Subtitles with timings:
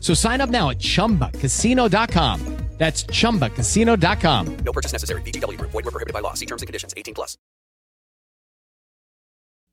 [0.00, 2.56] So sign up now at chumbacasino.com.
[2.80, 4.56] That's chumbacasino.com.
[4.64, 5.20] No purchase necessary.
[5.20, 5.70] VGW Group.
[5.70, 6.32] Void were prohibited by law.
[6.32, 6.94] See terms and conditions.
[6.96, 7.36] 18 plus.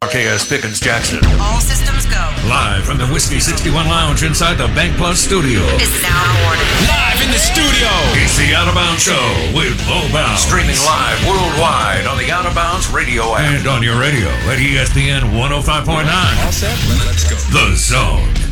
[0.03, 1.19] RKS uh, Pickens Jackson.
[1.39, 2.19] All systems go.
[2.51, 5.63] Live from the Whiskey 61 Lounge inside the BankPlus studio.
[5.79, 6.67] Is now awarded.
[6.83, 7.87] Live in the studio.
[8.19, 9.23] It's the Out of Bounds Show
[9.55, 10.43] with Bo Bounds.
[10.43, 13.55] Streaming live worldwide on the Out of Bounds radio app.
[13.55, 16.03] And on your radio at ESPN 105.9.
[16.43, 16.75] All set?
[17.07, 17.37] Let's go.
[17.55, 18.46] The Zone.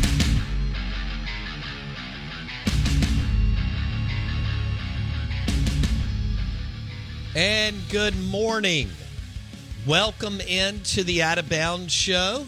[7.36, 8.88] And good morning.
[9.86, 12.46] Welcome into the Out of Bounds show.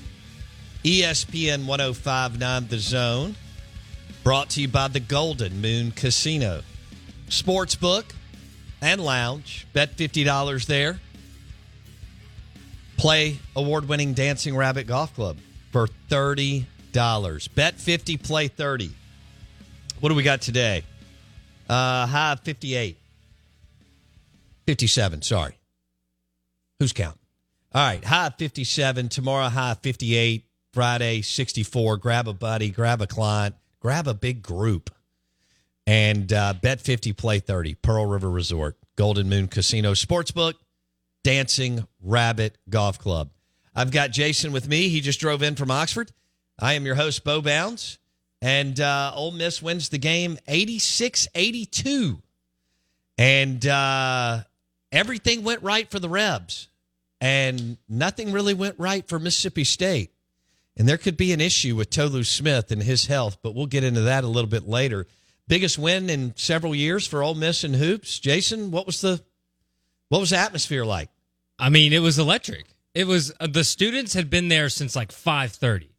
[0.83, 3.37] ESPN 1059 The Zone.
[4.25, 6.63] Brought to you by the Golden Moon Casino.
[7.29, 8.05] Sportsbook
[8.81, 9.67] and lounge.
[9.75, 10.99] Bet $50 there.
[12.97, 15.37] Play award winning Dancing Rabbit Golf Club
[15.71, 16.65] for $30.
[17.55, 18.91] Bet 50, play 30.
[20.01, 20.83] What do we got today?
[21.69, 22.98] Uh, high of 58.
[24.69, 25.59] 57, sorry.
[26.79, 27.23] Who's counting?
[27.73, 29.09] All right, high 57.
[29.09, 30.45] Tomorrow, high 58.
[30.75, 31.97] Friday, 64.
[31.97, 34.91] Grab a buddy, grab a client, grab a big group.
[35.87, 37.77] And uh, bet 50, play 30.
[37.77, 40.53] Pearl River Resort, Golden Moon Casino Sportsbook,
[41.25, 43.31] Dancing Rabbit Golf Club.
[43.75, 44.91] I've got Jason with me.
[44.91, 46.13] He just drove in from Oxford.
[46.59, 47.99] I am your host, Bo Bounds.
[48.43, 52.21] And uh, Ole Miss wins the game 86 82.
[53.17, 54.43] And uh,
[54.93, 56.69] everything went right for the Rebs,
[57.21, 60.11] and nothing really went right for Mississippi State.
[60.77, 63.83] And there could be an issue with Tolu Smith and his health, but we'll get
[63.83, 65.07] into that a little bit later.
[65.49, 68.19] Biggest win in several years for Ole Miss and hoops.
[68.21, 69.21] Jason, what was the
[70.09, 71.11] what was the atmosphere like?
[71.59, 72.67] I mean, it was electric.
[72.95, 75.91] It was uh, the students had been there since like five thirty,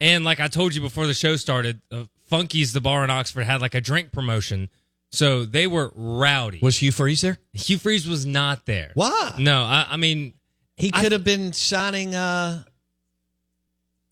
[0.00, 3.44] and like I told you before the show started, uh, Funky's the bar in Oxford
[3.44, 4.68] had like a drink promotion,
[5.12, 6.58] so they were rowdy.
[6.62, 7.38] Was Hugh Freeze there?
[7.52, 8.90] Hugh Freeze was not there.
[8.94, 9.34] Why?
[9.38, 10.34] No, I, I mean
[10.76, 12.62] He I- could have been signing uh,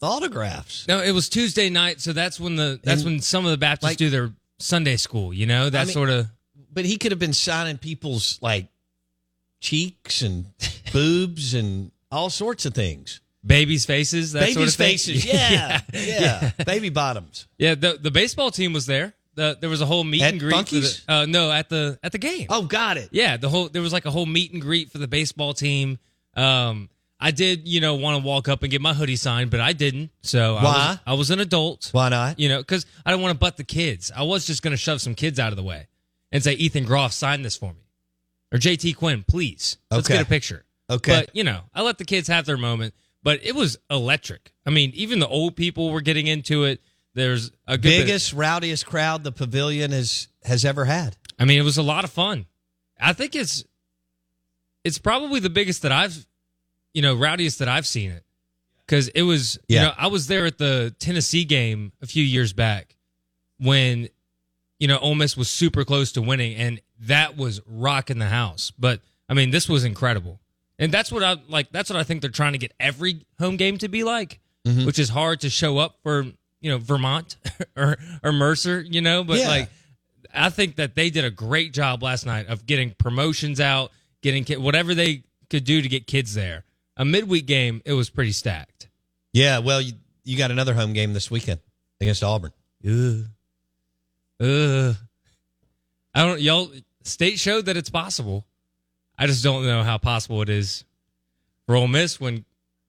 [0.03, 0.87] autographs.
[0.89, 1.01] no.
[1.03, 3.91] It was Tuesday night, so that's when the that's And, when some of the Baptists
[3.91, 5.33] like- do their Sunday school.
[5.35, 6.27] You know that mean- sort of.
[6.73, 8.67] But he could have been signing people's like
[9.61, 10.47] cheeks and
[10.93, 13.21] boobs and all sorts of things.
[13.47, 14.91] Babies' faces, that Babies' sort of thing.
[14.93, 17.47] faces, yeah, yeah, baby bottoms.
[17.59, 19.13] Yeah, the the baseball team was there.
[19.35, 20.69] The, there was a whole meet At and greet.
[20.69, 22.47] for the- uh, no, at the at the game.
[22.51, 23.09] Oh, got it.
[23.13, 25.99] Yeah, the whole there was like a whole meet and greet for the baseball team.
[26.35, 26.89] Um,
[27.21, 29.73] I did, you know, want to walk up and get my hoodie signed, but I
[29.73, 30.11] didn't.
[30.23, 30.89] So I Why?
[30.91, 31.89] was, I was an adult.
[31.93, 32.39] Why not?
[32.39, 34.13] You know, because I don't want to butt the kids.
[34.15, 35.87] I was just going to shove some kids out of the way
[36.33, 37.81] and say, Ethan Groff, sign this for me,
[38.53, 39.79] or JT Quinn, please.
[39.91, 40.19] Let's Okay.
[40.19, 40.65] get a picture.
[40.91, 41.21] Okay.
[41.21, 42.95] But you know, I let the kids have their moment.
[43.23, 44.53] But it was electric.
[44.67, 46.83] I mean, even the old people were getting into it.
[47.15, 51.17] There's a Biggest, rowdiest crowd the pavilion has has ever had.
[51.39, 52.47] I mean, it was a lot of fun.
[53.01, 53.65] I think it's
[54.85, 56.27] it's probably the biggest that I've
[56.93, 58.25] you know, rowdiest that I've seen it.
[58.87, 59.81] Cuz it was Yeah.
[59.81, 62.97] you know, I was there at the Tennessee game a few years back
[63.59, 64.09] when
[64.81, 68.73] you know, Ole Miss was super close to winning and that was rocking the house.
[68.79, 70.41] But I mean, this was incredible.
[70.79, 73.57] And that's what I like that's what I think they're trying to get every home
[73.57, 74.87] game to be like, Mm-hmm.
[74.87, 76.25] which is hard to show up for,
[76.65, 77.37] you know, Vermont
[77.77, 79.49] or or Mercer, you know, but Yeah.
[79.49, 79.69] like
[80.33, 84.45] I think that they did a great job last night of getting promotions out, getting
[84.63, 86.65] whatever they could do to get kids there.
[86.97, 88.89] A midweek game, it was pretty stacked.
[89.33, 89.93] Yeah, well, you,
[90.25, 91.61] you got another home game this weekend
[92.01, 92.53] against Auburn.
[92.89, 93.25] Ugh.
[94.41, 94.97] Ugh.
[96.15, 96.71] I don't y'all
[97.03, 98.47] state showed that it's possible.
[99.19, 100.85] I just don't know how possible it is
[101.67, 102.45] for Ole Miss when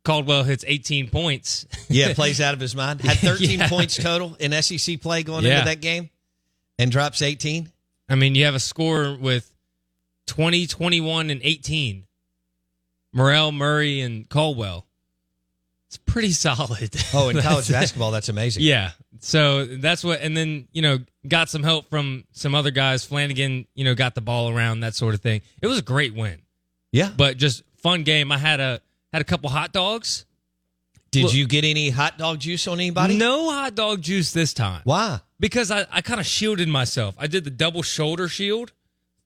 [0.05, 1.65] Caldwell hits 18 points.
[1.89, 3.01] Yeah, plays out of his mind.
[3.01, 3.67] Had 13 Yeah.
[3.67, 5.55] points total in SEC play going Yeah.
[5.59, 6.09] into that game
[6.79, 7.69] and drops 18.
[8.07, 9.51] I mean, you have a score with
[10.27, 12.05] 20, 21, and 18.
[13.13, 14.85] Murrell, Murray, and Caldwell.
[15.87, 16.93] It's pretty solid.
[17.13, 18.63] Oh, in college basketball, that's amazing.
[18.63, 18.91] Yeah.
[19.19, 23.07] So that's what, and then, you know, got some help from some other guys.
[23.07, 25.41] Flanigan, you know, got the ball around, that sort of thing.
[25.61, 26.41] It was a great win,
[26.91, 27.11] Yeah.
[27.15, 28.31] but just fun game.
[28.31, 28.81] I had a,
[29.15, 30.25] had a couple hot dogs.
[31.11, 33.17] Did Look- you get any hot dog juice on anybody?
[33.17, 34.81] No hot dog juice this time.
[34.83, 35.21] Why?
[35.39, 37.15] Because I, I kind of shielded myself.
[37.17, 38.73] I did the double shoulder shield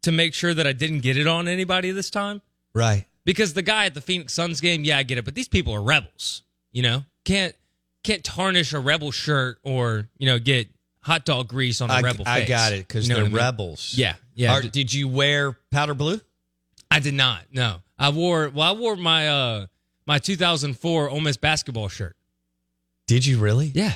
[0.04, 2.42] to make sure that I didn't get it on anybody this time.
[2.74, 3.06] Right.
[3.26, 5.74] Because the guy at the Phoenix Suns game, yeah, I get it, but these people
[5.74, 6.44] are rebels.
[6.72, 7.56] You know, can't
[8.04, 10.68] can't tarnish a rebel shirt or you know get
[11.02, 12.24] hot dog grease on a I, rebel.
[12.28, 12.50] I face.
[12.50, 13.38] got it because You know they're I mean?
[13.38, 13.94] rebels.
[13.98, 14.54] Yeah, yeah.
[14.54, 16.22] Are- did you wear powder blue?
[16.92, 17.42] I did not.
[17.52, 18.50] No, I wore.
[18.54, 19.66] Well, I wore my uh
[20.10, 22.16] my 2004 Ole Miss basketball shirt.
[23.06, 23.68] Did you really?
[23.68, 23.94] Yeah.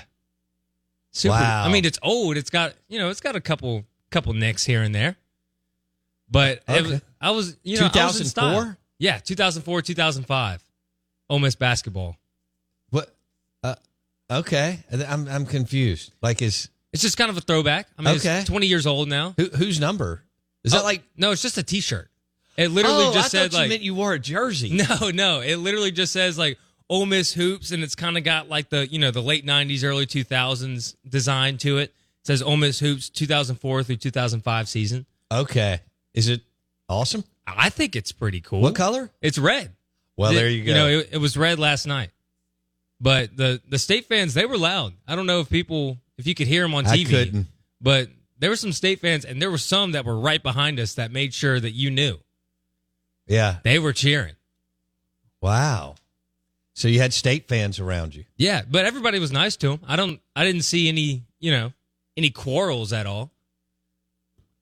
[1.12, 1.34] Super.
[1.34, 1.66] Wow.
[1.66, 2.38] I mean, it's old.
[2.38, 5.16] It's got you know, it's got a couple couple nicks here and there.
[6.30, 8.78] But it was, I was you know I was in 2004?
[9.00, 10.64] Yeah, 2004, 2005.
[11.30, 12.16] Ole Miss basketball.
[12.92, 13.14] What?
[13.64, 13.76] Uh,
[14.30, 14.80] okay.
[14.92, 16.14] I'm I'm confused.
[16.22, 17.88] Like, is It's just kind of a throwback.
[17.98, 18.40] I mean, Okay.
[18.42, 19.34] it's 20 years old now.
[19.38, 20.22] who, whose number?
[20.64, 21.02] Is that Oh, like?
[21.18, 21.32] no?
[21.32, 22.10] It's just a T-shirt.
[22.56, 24.70] It literally oh, just I said thought you like meant you wore a jersey.
[25.02, 25.42] no, no.
[25.42, 26.58] It literally just says like
[26.90, 29.84] Ole Miss hoops, and it's kind of got like the you know the late 90s,
[29.84, 31.84] early 2000s design to it.
[31.84, 35.06] It says Ole Miss hoops 2004 through 2005 season.
[35.32, 35.82] Okay.
[36.14, 36.42] Is it
[36.88, 37.24] awesome?
[37.48, 38.62] I think it's pretty cool.
[38.62, 39.10] What color?
[39.22, 39.72] It's red.
[40.16, 40.72] Well, The- there you go.
[40.72, 42.12] You know, it, it was red last night.
[43.02, 44.94] But the the state fans, they were loud.
[45.08, 47.10] I don't know if people, if you could hear them on TV, I TV.
[47.10, 47.48] couldn't.
[47.82, 48.10] But
[48.40, 51.12] there were some state fans, and there were some that were right behind us that
[51.12, 52.20] made sure that you knew
[53.28, 53.58] yeah.
[53.64, 54.36] they were cheering.
[55.42, 55.96] Wow.
[56.74, 58.24] So you had state fans around you.
[58.38, 59.80] Yeah, but everybody was nice to him.
[59.88, 61.72] I don't, I didn't see any, you know,
[62.18, 63.32] any quarrels at all.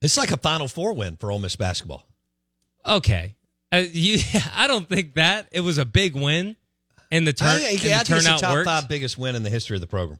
[0.02, 2.04] It's like a Final Four win for Ole Miss basketball.
[2.84, 3.36] Okay,
[3.72, 4.18] uh, you,
[4.56, 6.56] I don't think that it was a big win,
[7.12, 7.70] and the turn, I, and I
[8.00, 8.66] it's the turnout top worked.
[8.66, 10.18] five biggest win in the history of the program.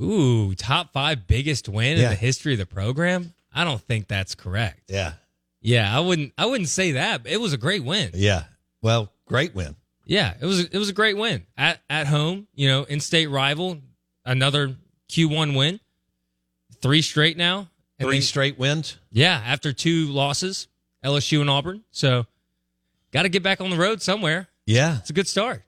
[0.00, 2.04] Ooh, top five biggest win Yeah.
[2.04, 3.32] in the history of the program.
[3.54, 4.82] I don't think that's correct.
[4.88, 5.14] Yeah.
[5.62, 6.32] Yeah, I wouldn't.
[6.36, 7.22] I wouldn't say that.
[7.24, 8.10] It was a great win.
[8.14, 8.44] Yeah.
[8.82, 9.76] Well, great win.
[10.04, 10.64] Yeah, it was.
[10.64, 12.48] It was a great win at at home.
[12.54, 13.78] You know, in state rival,
[14.24, 14.76] another
[15.08, 15.78] Q one win,
[16.80, 17.68] three straight now.
[18.00, 18.98] Three then- straight wins.
[19.12, 20.66] Yeah, after two losses,
[21.04, 21.84] LSU and Auburn.
[21.92, 22.26] So,
[23.12, 24.48] got to get back on the road somewhere.
[24.66, 24.98] Yeah.
[24.98, 25.62] It's a good start.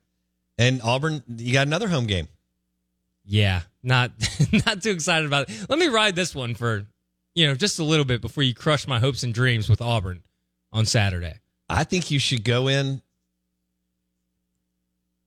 [0.58, 2.26] And Auburn, you got another home game.
[3.24, 4.10] Yeah, not
[4.66, 5.66] not too excited about it.
[5.70, 6.86] Let me ride this one for,
[7.34, 10.22] you know, just a little bit before you crush my hopes and dreams with Auburn
[10.72, 11.40] on Saturday.
[11.68, 13.02] I think you should go in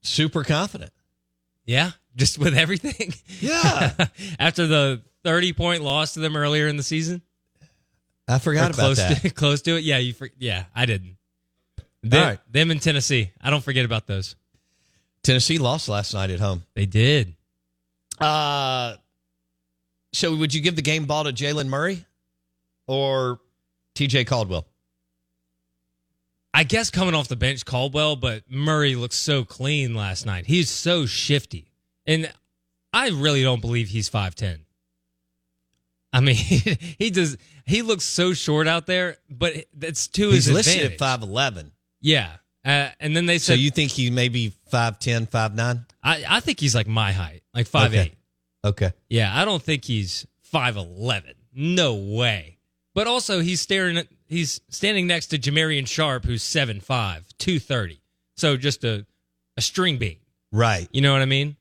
[0.02, 0.92] super confident.
[1.66, 3.14] Yeah, just with everything.
[3.40, 3.94] Yeah.
[4.40, 7.22] After the 30 point loss to them earlier in the season.
[8.28, 9.22] I forgot about close that.
[9.22, 9.84] To, close to it.
[9.84, 10.14] Yeah, you.
[10.14, 11.18] For, yeah, I didn't.
[12.04, 12.40] Them, All right.
[12.52, 13.32] them in Tennessee.
[13.42, 14.36] I don't forget about those.
[15.24, 16.64] Tennessee lost last night at home.
[16.74, 17.36] They did.
[18.20, 18.96] Uh,
[20.14, 22.06] so would you give the game ball to Jaylen Murray
[22.88, 23.40] or
[23.96, 24.66] TJ Caldwell?
[26.54, 30.48] I guess coming off the bench, Caldwell, but Murray looks so clean last night.
[30.48, 31.72] He's so shifty.
[32.06, 32.32] And
[32.92, 34.60] I really don't believe he's 5'10.
[36.14, 36.36] I mean,
[37.00, 37.38] he does.
[37.66, 41.02] He looks so short out there, but that's to He's his listed advantage.
[41.02, 41.22] at
[41.56, 41.72] 5'11.
[42.02, 42.32] Yeah.
[42.66, 43.54] Uh, and then they said.
[43.54, 45.86] So you think he may be 5'10, 5'9?
[46.02, 47.86] I, I think he's like my height, like 5'8.
[47.88, 48.12] Okay.
[48.68, 48.92] Okay.
[49.10, 51.34] Yeah, I don't think he's 5'11.
[51.56, 52.58] No way.
[52.94, 56.82] But also, he's staring at, he's standing next to Jamarion Sharp, who's 7'5,
[57.38, 58.02] 230.
[58.36, 59.06] So just a,
[59.56, 60.18] a string bean.
[60.52, 60.90] Right.
[60.92, 61.56] You know what I mean?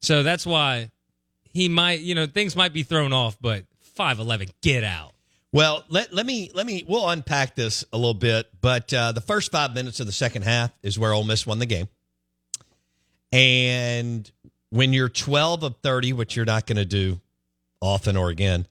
[0.00, 0.90] So that's why
[1.52, 3.64] he might, you know, things might be thrown off, but
[3.98, 5.12] 5'11, get out.
[5.52, 9.22] Well, let, let me let me we'll unpack this a little bit, but uh, the
[9.22, 11.88] first five minutes of the second half is where Ole Miss won the game.
[13.32, 14.30] And
[14.70, 17.20] when you're 12 of 30, which you're not going to do
[17.80, 18.66] often or again,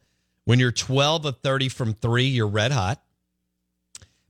[0.46, 3.02] when you're 12 of 30 from three, you're red hot.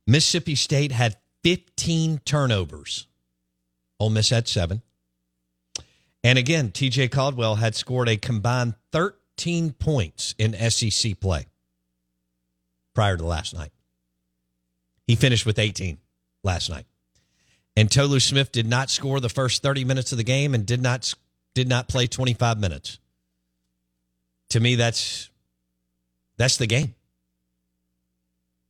[0.08, 3.08] Mississippi State had 15 turnovers.
[4.00, 4.82] Ole Miss had seven.
[6.24, 11.46] And again, TJ Caldwell had scored a combined 13 points in SEC play
[12.94, 13.72] prior to last night.
[15.06, 16.00] He finished with 18
[16.44, 16.86] last night.
[17.76, 20.82] And Tolu Smith did not score the first 30 minutes of the game and did
[20.82, 21.14] not
[21.56, 23.00] did not play 25 minutes.
[24.50, 25.32] To me, that's
[26.38, 26.94] that's the game.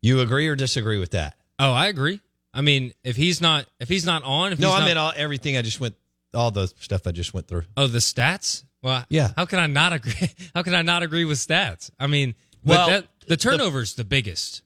[0.01, 1.36] You agree or disagree with that?
[1.60, 2.22] Oh, I agree.
[2.54, 5.12] I mean, if he's not if he's not on, if No, I not, meant all,
[5.15, 5.96] everything I just went,
[6.34, 7.63] all the stuff I just went through.
[7.75, 8.63] oh the stats.
[8.82, 9.32] Well, Yeah.
[9.36, 10.13] How can I not agree?
[10.56, 11.89] How can I not agree with stats?
[12.00, 14.62] I mean, Well, that, the turnovers the biggest.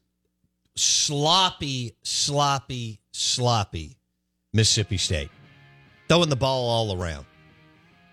[0.76, 3.98] Sloppy, sloppy, sloppy
[4.54, 5.30] Mississippi State.
[6.08, 7.26] Throwing the ball all around.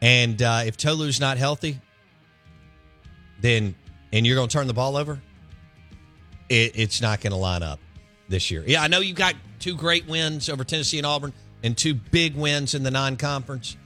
[0.03, 1.81] And uh, if Tolu's not healthy,
[3.41, 3.75] then,
[4.13, 5.21] and you're going to turn the ball over,
[6.49, 7.81] it, it's not going to line up
[8.29, 8.63] this year.
[8.67, 12.37] Yeah, I know you got two great wins over Tennessee and Auburn and two big
[12.37, 13.77] wins in the non conference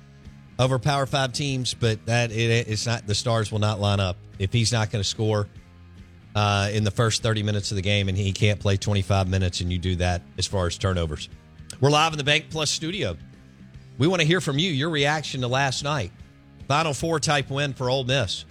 [0.59, 4.17] over Power Five teams, but that it, it's not, the stars will not line up.
[4.39, 5.49] If he's not going to score,
[6.35, 9.61] uh, in the first 30 minutes of the game and he can't play 25 minutes
[9.61, 11.29] and you do that as far as turnovers.
[11.81, 13.17] We're live in the BankPlus studio.
[14.01, 16.11] We want to hear from you, your reaction to last night.
[16.67, 18.47] Final four type win for Ole Miss.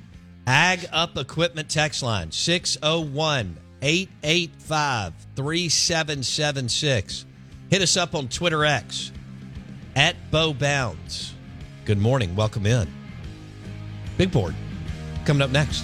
[0.46, 7.26] Ag Up Equipment text line 601 885 3776.
[7.72, 9.12] Hit us up on Twitter X
[9.96, 11.34] at Bo Bounds.
[11.86, 12.36] Good morning.
[12.36, 12.88] Welcome in.
[14.20, 14.54] Big board
[15.26, 15.84] coming up next.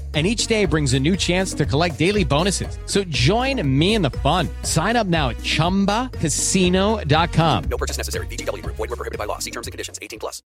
[0.13, 2.77] And each day brings a new chance to collect daily bonuses.
[2.85, 4.49] So join me in the fun.
[4.63, 7.63] Sign up now at chumbacasino.com.
[7.69, 8.27] No purchase necessary.
[8.27, 8.75] VGW Group.
[8.75, 9.39] Void were prohibited by law.
[9.39, 9.99] See terms and conditions.
[10.01, 10.43] 18 plus.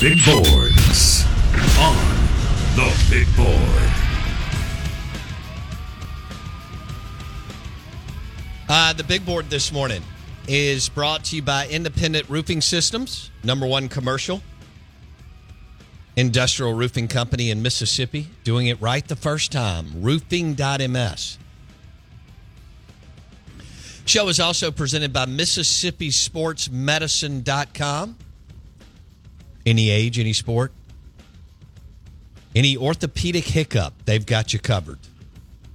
[0.00, 1.24] Big boards
[1.80, 1.96] on
[2.76, 4.12] the big board.
[8.68, 10.02] Uh, the big board this morning
[10.48, 14.42] is brought to you by Independent Roofing Systems, number one commercial
[16.16, 20.02] industrial roofing company in Mississippi, doing it right the first time.
[20.02, 21.38] Roofing.ms.
[24.04, 28.16] Show is also presented by Mississippi Sports Medicine.com.
[29.64, 30.72] Any age, any sport,
[32.54, 34.98] any orthopedic hiccup, they've got you covered.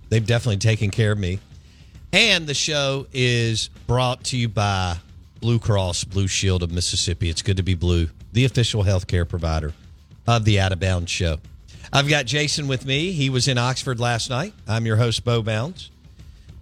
[0.09, 1.39] They've definitely taken care of me.
[2.11, 4.97] And the show is brought to you by
[5.39, 7.29] Blue Cross Blue Shield of Mississippi.
[7.29, 9.73] It's good to be blue, the official healthcare provider
[10.27, 11.37] of the Out of Bounds show.
[11.91, 13.11] I've got Jason with me.
[13.13, 14.53] He was in Oxford last night.
[14.67, 15.89] I'm your host, Bo Bounds.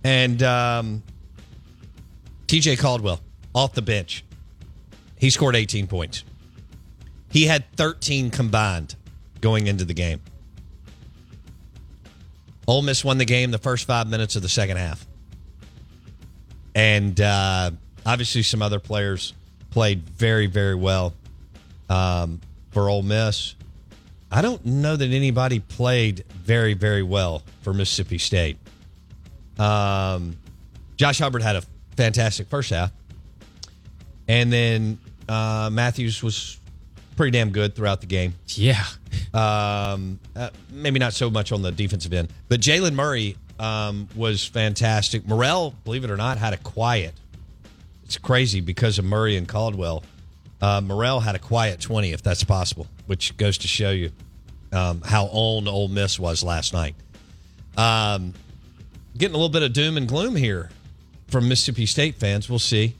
[0.03, 1.03] And um,
[2.47, 3.19] TJ Caldwell
[3.53, 4.23] off the bench.
[5.17, 6.23] He scored 18 points.
[7.31, 8.95] He had 13 combined
[9.41, 10.21] going into the game.
[12.67, 15.05] Ole Miss won the game the first five minutes of the second half.
[16.73, 17.71] And uh,
[18.05, 19.33] obviously, some other players
[19.71, 21.13] played very, very well
[21.89, 22.41] um,
[22.75, 23.55] for Ole Miss.
[24.29, 28.57] I don't know that anybody played very, very well for Mississippi State.
[29.57, 30.35] Um,
[30.97, 31.63] Josh Hubbard had a
[31.95, 32.91] fantastic first half.
[34.27, 36.59] And then uh, Matthews was
[37.15, 38.35] pretty damn good throughout the game.
[38.49, 38.83] Yeah.
[39.33, 44.45] Um, uh, maybe not so much on the defensive end, but Jaylen Murray um, was
[44.45, 45.25] fantastic.
[45.25, 47.13] Murrell, believe it or not, had a quiet.
[48.03, 50.03] It's crazy because of Murray and Caldwell.
[50.61, 54.11] Uh, Murrell had a quiet 20, if that's possible, which goes to show you
[54.71, 56.95] um, how on Ole Miss was last night.
[57.77, 58.33] Um,
[59.17, 60.69] getting a little bit of doom and gloom here
[61.27, 62.49] from Mississippi State fans.
[62.49, 62.95] We'll see.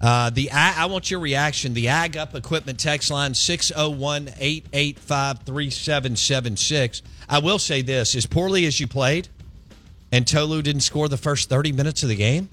[0.00, 1.72] Uh, the I, I want your reaction.
[1.72, 7.02] The Ag Up Equipment text line 601 885 3776.
[7.28, 9.28] I will say this as poorly as you played,
[10.12, 12.50] and Tolu didn't score the first 30 minutes of the game,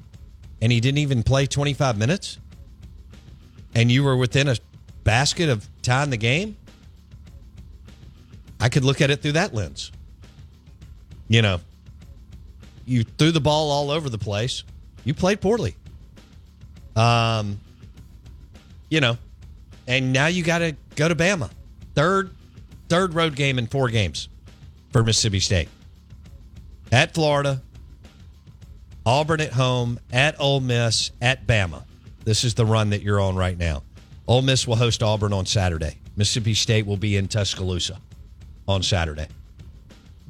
[0.61, 2.37] and he didn't even play 25 minutes,
[3.73, 4.55] and you were within a
[5.03, 6.57] basket of tying the game,
[8.59, 9.91] I could look at it through that lens.
[11.27, 11.61] You know,
[12.85, 14.63] you threw the ball all over the place.
[15.03, 15.75] You played poorly.
[16.95, 17.59] Um,
[18.89, 19.17] you know,
[19.87, 21.49] and now you got to go to Bama.
[21.95, 22.31] Third,
[22.89, 24.29] third road game in four games
[24.91, 25.69] for Mississippi State.
[26.91, 27.61] At Florida,
[29.05, 31.83] Auburn at home, at Ole Miss, at Bama.
[32.23, 33.83] This is the run that you're on right now.
[34.27, 35.97] Ole Miss will host Auburn on Saturday.
[36.15, 37.99] Mississippi State will be in Tuscaloosa
[38.67, 39.27] on Saturday.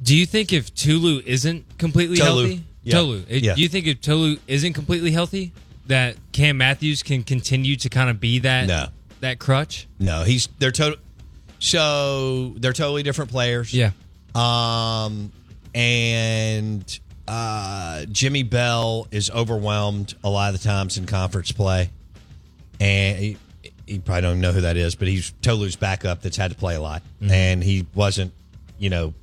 [0.02, 2.92] Do you think if Tolu isn't completely Tolu, healthy, yeah.
[2.94, 3.54] Tolu, Yeah.
[3.54, 5.52] do you think if Tolu isn't completely healthy,
[5.86, 8.86] that Cam Matthews can continue to kind of be that No.
[9.20, 9.86] that crutch?
[10.00, 10.98] No, he's they're total.
[11.58, 13.72] So they're totally different players.
[13.72, 13.90] Yeah.
[14.34, 15.30] Um,
[15.74, 21.90] and uh, Jimmy Bell is overwhelmed a lot of the times in conference play,
[22.80, 23.36] and he,
[23.86, 26.74] he probably don't know who that is, but he's Tolu's backup that's had to play
[26.74, 28.32] a lot, and he wasn't,
[28.78, 29.14] you know,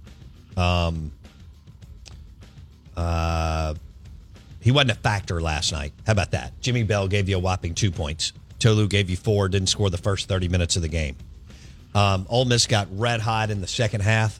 [0.55, 1.11] um,
[2.95, 3.73] uh,
[4.61, 5.93] he wasn't a factor last night.
[6.05, 6.59] How about that?
[6.61, 8.33] Jimmy Bell gave you a whopping two points.
[8.59, 11.15] Tolu gave you four, didn't score the first 30 minutes of the game.
[11.95, 14.39] Um, Ole Miss got red hot in the second half.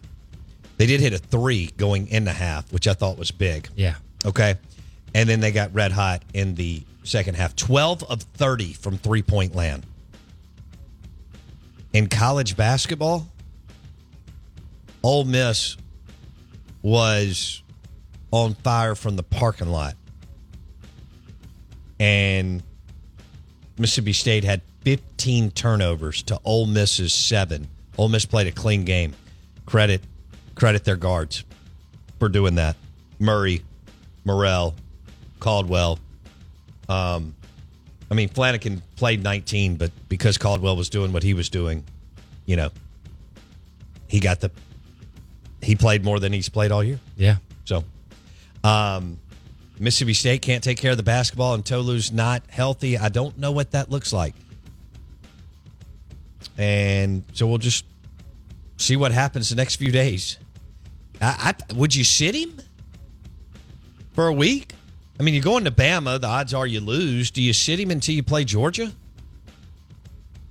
[0.79, 3.67] They did hit a three going in the half, which I thought was big.
[3.75, 3.95] Yeah.
[4.25, 4.55] Okay.
[5.13, 7.53] And then they got red hot in the second half.
[7.57, 9.85] 12 of 30 from three point land.
[11.91, 13.27] In college basketball,
[15.03, 15.75] Ole Miss
[16.81, 17.61] was
[18.31, 19.95] on fire from the parking lot.
[21.99, 22.63] And
[23.77, 27.67] Mississippi State had 15 turnovers to Ole Miss's seven.
[27.97, 29.13] Ole Miss played a clean game.
[29.65, 30.01] Credit
[30.59, 31.45] credit their guards
[32.19, 32.75] for doing that.
[33.17, 33.63] Murray,
[34.25, 34.75] Murrell,
[35.39, 35.99] Caldwell.
[36.89, 37.33] Um,
[38.11, 41.83] I mean, Flanigan played 19, but because Caldwell was doing what he was doing,
[42.45, 42.69] you know,
[44.07, 44.51] he got the
[45.61, 46.99] he played more than he's played all year.
[47.15, 47.37] Yeah.
[47.65, 47.83] So,
[48.63, 49.19] um,
[49.77, 52.97] Mississippi State can't take care of the basketball, and Tolu's not healthy.
[52.97, 54.33] I don't know what that looks like,
[56.57, 57.85] and so we'll just
[58.77, 60.37] see what happens the next few days.
[61.21, 62.59] I, I would you sit him
[64.13, 64.73] for a week?
[65.19, 66.19] I mean, you're going to Bama.
[66.19, 67.29] The odds are you lose.
[67.29, 68.91] Do you sit him until you play Georgia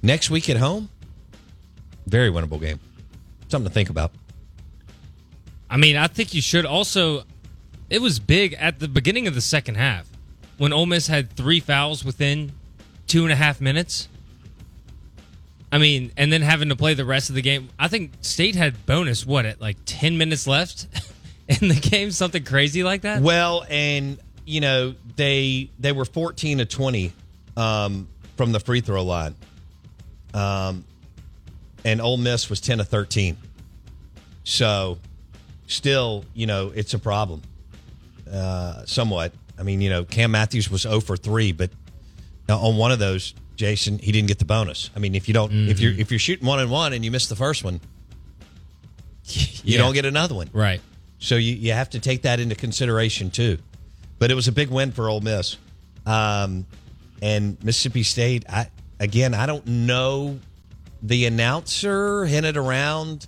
[0.03, 0.91] next week at home?
[2.07, 2.79] Very winnable game.
[3.49, 4.13] Something to think about.
[5.71, 7.25] I mean, I think you should also.
[7.91, 10.07] It was big at the beginning of the second half
[10.59, 12.53] when Ole Miss had three fouls within
[13.07, 14.09] two and a half minutes.
[15.71, 17.69] I mean, and then having to play the rest of the game.
[17.79, 20.87] I think State had bonus what at like ten minutes left
[21.49, 23.23] in the game, something crazy like that.
[23.23, 27.13] Well, and you know they they were fourteen to twenty
[27.57, 29.35] um, from the free throw line,
[30.33, 30.85] um,
[31.85, 33.37] and Ole Miss was ten to thirteen.
[34.45, 34.99] So,
[35.67, 37.43] still, you know, it's a problem,
[38.33, 39.35] uh, somewhat.
[39.59, 41.71] I mean, you know, Cam Matthews was zero for three, but
[42.49, 44.89] on one of those, Jason, he didn't get the bonus.
[44.95, 47.11] I mean, if you don't, if you're if you're shooting one and one and you
[47.11, 47.81] miss the first one,
[49.27, 49.43] you
[49.75, 49.79] Yeah.
[49.79, 50.49] don't get another one.
[50.53, 50.81] Right.
[51.19, 53.59] So you, you have to take that into consideration too.
[54.21, 55.57] But it was a big win for Ole Miss.
[56.07, 56.67] Um,
[57.21, 58.69] and Mississippi State, I
[59.01, 60.39] again, I don't know.
[61.03, 63.27] The announcer hinted around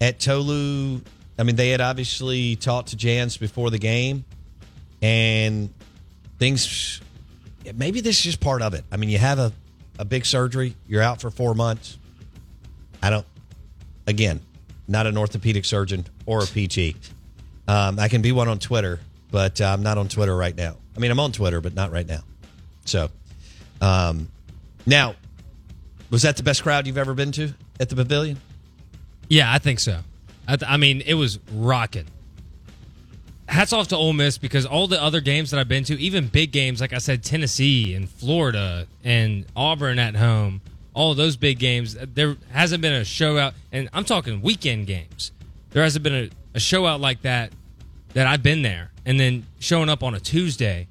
[0.00, 1.00] at Tolu.
[1.38, 4.24] I mean, they had obviously talked to Jans before the game,
[5.00, 5.70] and
[6.38, 7.00] things.
[7.74, 8.84] Maybe this is just part of it.
[8.90, 9.52] I mean, you have a,
[9.98, 11.98] a big surgery, you're out for four months.
[13.02, 13.26] I don't.
[14.06, 14.40] Again,
[14.88, 16.96] not an orthopedic surgeon or a PT.
[17.68, 20.76] Um, I can be one on Twitter, but uh, I'm not on Twitter right now.
[20.96, 22.20] I mean, I'm on Twitter, but not right now.
[22.84, 23.08] So,
[23.80, 24.28] um,
[24.86, 25.14] now,
[26.10, 28.40] was that the best crowd you've ever been to at the Pavilion?
[29.28, 30.00] Yeah, I think so.
[30.46, 32.06] I, th- I mean, it was rocking.
[33.52, 36.28] Hats off to Ole Miss because all the other games that I've been to, even
[36.28, 40.62] big games, like I said, Tennessee and Florida and Auburn at home,
[40.94, 45.32] all those big games, there hasn't been a show out, and I'm talking weekend games.
[45.70, 47.52] There hasn't been a, a show out like that
[48.14, 50.88] that I've been there, and then showing up on a Tuesday.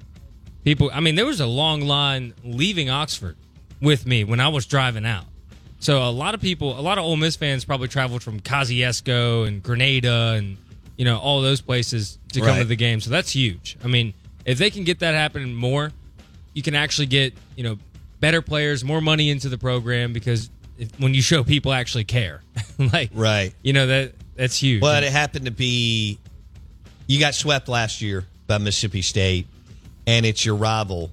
[0.62, 3.36] People, I mean, there was a long line leaving Oxford
[3.80, 5.24] with me when I was driving out.
[5.80, 9.48] So a lot of people, a lot of Ole Miss fans probably traveled from Kosciusko
[9.48, 10.58] and Grenada and
[10.96, 12.58] you know all those places to come Right.
[12.60, 13.00] to the game.
[13.00, 13.76] So that's huge.
[13.84, 14.14] I mean,
[14.44, 15.92] if they can get that happening more,
[16.54, 17.78] you can actually get you know
[18.20, 22.42] better players, more money into the program because if, when you show people actually care,
[22.92, 23.52] like Right.
[23.62, 24.80] you know that that's huge.
[24.80, 26.18] But it happened to be
[27.06, 29.46] you got swept last year by Mississippi State,
[30.06, 31.10] and it's your rival,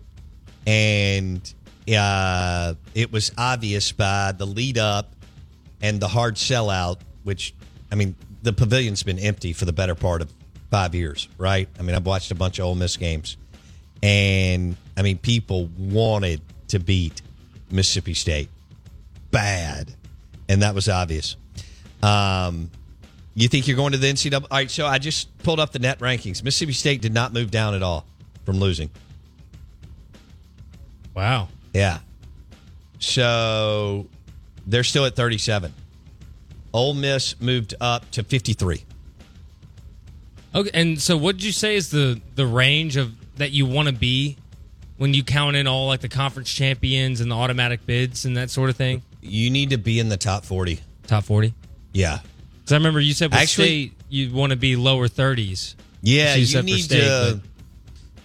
[0.68, 1.54] and
[1.96, 5.14] uh, it was obvious by the lead up
[5.82, 7.00] and the hard sellout.
[7.24, 7.54] Which
[7.92, 10.32] I mean, the pavilion's been empty for the better part of
[10.72, 11.68] five years, right?
[11.80, 13.38] I mean, I've watched a bunch of Ole Miss games,
[14.04, 17.22] and I mean, people wanted to beat
[17.72, 18.50] Mississippi State
[19.32, 19.94] bad,
[20.48, 21.36] and that was obvious.
[22.02, 22.70] Um,
[23.36, 24.34] you think you're going to the NCAA?
[24.34, 26.44] All right, so I just pulled up the net rankings.
[26.44, 28.06] Mississippi State did not move down at all
[28.46, 28.90] from losing.
[31.16, 31.48] wow.
[31.74, 32.00] Yeah.
[33.00, 34.08] So
[34.68, 35.74] they're still at 37.
[36.74, 38.84] Ole Miss moved up to 53.
[40.54, 43.88] Okay, and so what did you say is the the range of that you want
[43.88, 44.38] to be
[44.98, 48.50] when you count in all like the conference champions and the automatic bids and that
[48.50, 49.04] sort of thing?
[49.22, 50.80] You need to be in the top 40.
[51.06, 51.54] Top forty.
[51.92, 52.20] Yeah.
[52.60, 55.76] Because I remember you said with Actually- you want to be lower thirties.
[56.02, 57.42] Yeah, you you, need state, to.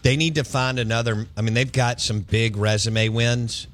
[0.02, 1.26] They need to find another.
[1.36, 3.66] I mean, they've got some big resume wins,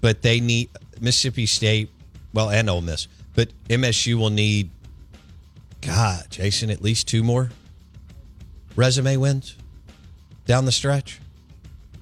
[0.00, 0.68] but they need
[1.00, 1.90] Mississippi State,
[2.32, 4.70] well, and Ole Miss, but MSU will need.
[5.82, 7.50] God, Jason, at least two more
[8.76, 9.56] resume wins
[10.44, 11.20] down the stretch.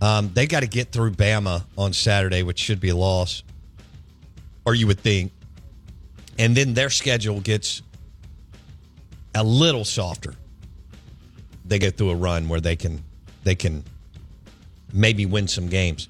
[0.01, 3.43] Um, they got to get through Bama on Saturday, which should be a loss,
[4.67, 5.33] or you would think,
[6.39, 7.81] and then their schedule gets
[9.35, 10.35] a little softer
[11.65, 13.03] they go through a run where they can
[13.43, 13.85] they can
[14.93, 16.09] maybe win some games.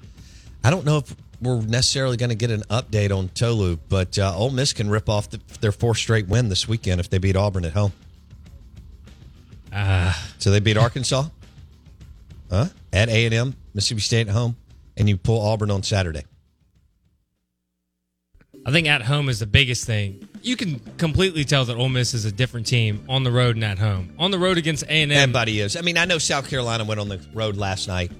[0.63, 4.35] I don't know if we're necessarily going to get an update on Tolu, but uh,
[4.35, 7.35] Ole Miss can rip off the, their fourth straight win this weekend if they beat
[7.35, 7.93] Auburn at home.
[10.37, 11.25] So they beat Arkansas,
[12.49, 12.67] huh?
[12.93, 14.55] At A and M, Mississippi State at home,
[14.97, 16.23] and you pull Auburn on Saturday.
[18.67, 20.27] I think at home is the biggest thing.
[20.41, 23.63] You can completely tell that Ole Miss is a different team on the road and
[23.63, 24.13] at home.
[24.17, 25.75] On the road against A and M, Everybody is.
[25.75, 28.11] I mean, I know South Carolina went on the road last night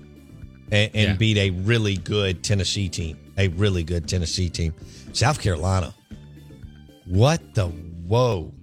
[0.71, 1.13] and, and Yeah.
[1.15, 3.17] beat a really good Tennessee team.
[3.37, 4.73] A really good Tennessee team.
[5.13, 5.93] South Carolina.
[7.05, 8.53] What the whoa?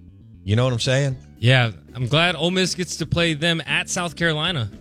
[0.45, 1.17] You know what I'm saying?
[1.43, 4.71] Yeah, I'm glad Ole Miss gets to play them at South Carolina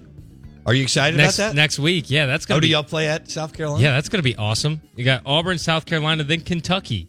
[0.64, 1.56] Are you excited next about that?
[1.56, 2.08] next week.
[2.08, 3.82] Yeah, that's oh, gonna do be y'all play at South Carolina?
[3.82, 4.80] yeah, that's gonna be awesome.
[4.94, 7.08] You got Auburn, South Carolina, then Kentucky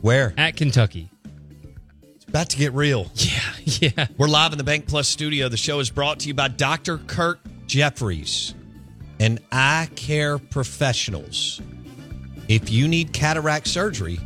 [0.00, 0.32] Where?
[0.38, 1.10] at Kentucky.
[2.14, 3.10] It's about to get real.
[3.16, 4.06] Yeah, yeah.
[4.16, 5.50] We're live in the BankPlus studio.
[5.50, 6.96] The show is brought to you by Dr.
[6.96, 8.54] Kirk Jeffries
[9.20, 11.60] and Eye Care Professionals.
[12.48, 14.18] If you need cataract surgery,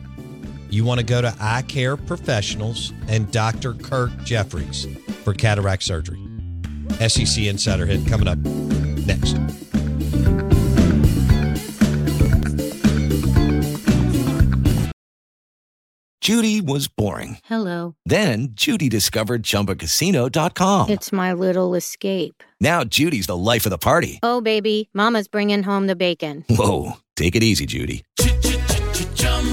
[0.71, 3.75] you want to go to Eye Care Professionals and Dr.
[3.75, 4.87] Kirk Jeffries
[5.25, 6.21] for cataract surgery.
[7.09, 8.39] SEC Insider Hit coming up
[9.07, 9.37] next.
[16.21, 17.39] Judy was boring.
[17.45, 17.95] Hello.
[18.05, 20.91] Then Judy discovered ChumbaCasino.com.
[20.91, 22.43] It's my little escape.
[22.61, 24.19] Now Judy's the life of the party.
[24.23, 26.45] Oh, baby, Mama's bringing home the bacon.
[26.51, 28.05] Whoa, take it easy, Judy.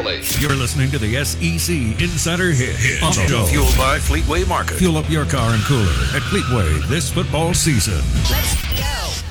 [0.00, 3.46] You're listening to the SEC Insider Hit, on the.
[3.50, 4.78] Fueled by Fleetway Market.
[4.78, 8.00] Fuel up your car and cooler at Fleetway this football season.
[8.30, 9.26] Let's go.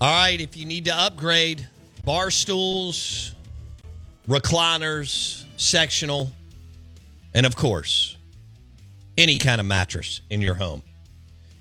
[0.00, 1.66] All right, if you need to upgrade
[2.04, 3.34] bar stools,
[4.28, 6.30] recliners, sectional,
[7.34, 8.16] And of course,
[9.18, 10.82] any kind of mattress in your home.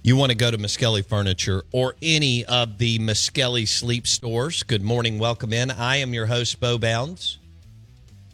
[0.04, 4.62] You want to go to Miskelly Furniture or any of the Miskelly sleep stores.
[4.62, 5.18] Good morning.
[5.18, 5.72] Welcome in.
[5.72, 7.40] I am your host, Bo Bounds.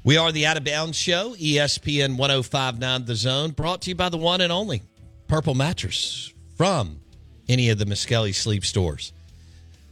[0.03, 4.09] We are the Out of Bounds Show, ESPN 1059 The Zone, brought to you by
[4.09, 4.81] the one and only
[5.27, 7.01] Purple Mattress from
[7.47, 9.13] any of the Miskelly sleep stores.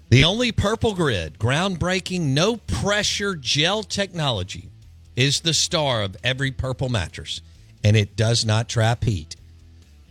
[0.10, 4.70] The only purple grid, groundbreaking, no pressure gel technology
[5.16, 7.42] is the star of every purple mattress,
[7.84, 9.36] and it does not trap heat.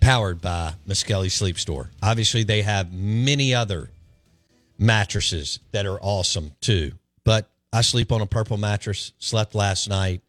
[0.01, 1.91] Powered by Miskelly Sleep Store.
[2.01, 3.91] Obviously, they have many other
[4.79, 6.93] mattresses that are awesome too.
[7.25, 9.13] But I sleep on a purple mattress.
[9.19, 10.23] Slept last night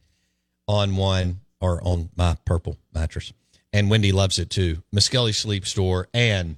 [0.67, 3.34] on one or on my purple mattress,
[3.73, 4.84] and Wendy loves it too.
[4.93, 6.58] Miskelly Sleep Store and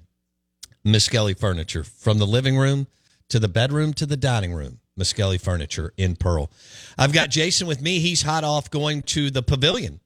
[0.86, 2.88] Miskelly Furniture from the living room
[3.30, 4.80] to the bedroom to the dining room.
[5.00, 6.52] Miskelly Furniture in Pearl.
[6.98, 8.00] I've got Jason with me.
[8.00, 10.00] He's hot off going to the pavilion.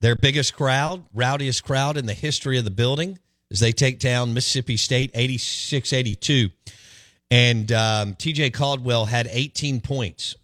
[0.00, 3.18] Their biggest crowd, rowdiest crowd in the history of the building
[3.50, 6.50] as they take down Mississippi State 86 82.
[7.30, 10.36] And um, TJ Caldwell had 18 points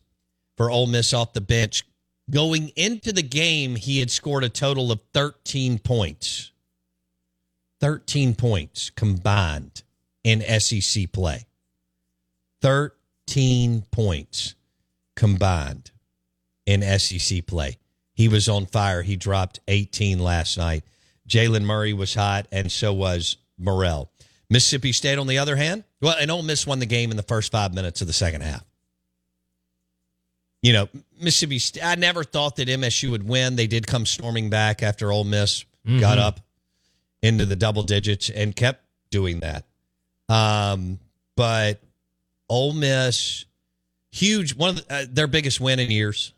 [0.56, 1.84] for Ole Miss off the bench.
[2.30, 6.50] Going into the game, he had scored a total of 13 points.
[7.80, 9.82] 13 points combined
[10.24, 11.46] in SEC play.
[12.62, 14.54] 13 points
[15.16, 15.90] combined
[16.64, 17.76] in SEC play.
[18.14, 19.02] He was on fire.
[19.02, 20.84] He dropped 18 last night.
[21.28, 24.11] Jaylen Murray was hot, and so was Murrell.
[24.52, 27.22] Mississippi State, on the other hand, well, and Ole Miss won the game in the
[27.22, 28.64] first five minutes of the second half.
[30.62, 30.88] You know,
[31.20, 33.56] Mississippi State, I never thought that MSU would win.
[33.56, 35.64] They did come storming back after Ole Miss
[35.98, 36.20] got Mhm.
[36.20, 36.40] up
[37.22, 39.64] into the double digits and kept doing that.
[40.28, 41.00] Um,
[41.36, 41.82] but
[42.48, 43.44] Ole Miss,
[44.12, 46.32] huge, one of the, uh, their biggest win in years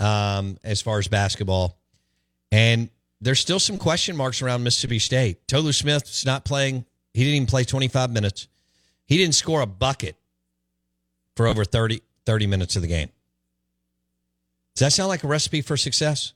[0.00, 1.78] um, as far as basketball.
[2.50, 2.88] And
[3.20, 5.46] there's still some question marks around Mississippi State.
[5.46, 6.86] Tolu Smith's not playing.
[7.12, 8.48] He didn't even play 25 minutes.
[9.06, 10.16] He didn't score a bucket
[11.36, 13.10] for over 30, 30 minutes of the game.
[14.76, 16.32] Does that sound like a recipe for success?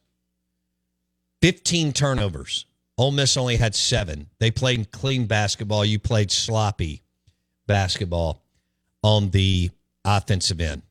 [1.42, 2.66] 15 turnovers.
[2.96, 4.28] Ole Miss only had seven.
[4.38, 5.84] They played clean basketball.
[5.84, 7.02] You played sloppy
[7.66, 8.42] basketball
[9.02, 9.70] on the
[10.04, 10.82] offensive end.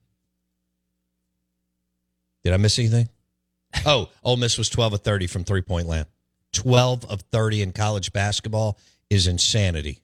[2.43, 3.09] Did I miss anything?
[3.87, 6.05] Oh, Ole Miss was 12 of 30 from three point land.
[6.51, 8.77] 12 of 30 in college basketball
[9.13, 10.01] is insanity.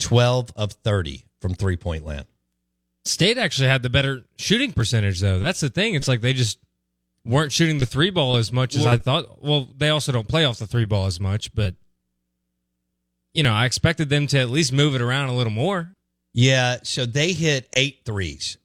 [0.00, 2.26] 12 of 30 from three point land.
[3.04, 5.38] State actually had the better shooting percentage, though.
[5.40, 5.94] That's the thing.
[5.94, 6.58] It's like they just
[7.24, 9.42] weren't shooting the three ball as much as Well- I thought.
[9.42, 11.74] Well, they also don't play off the three ball as much, but
[13.34, 15.94] you know, I expected them to at least move it around a little more.
[16.34, 18.56] Yeah, so they hit eight threes,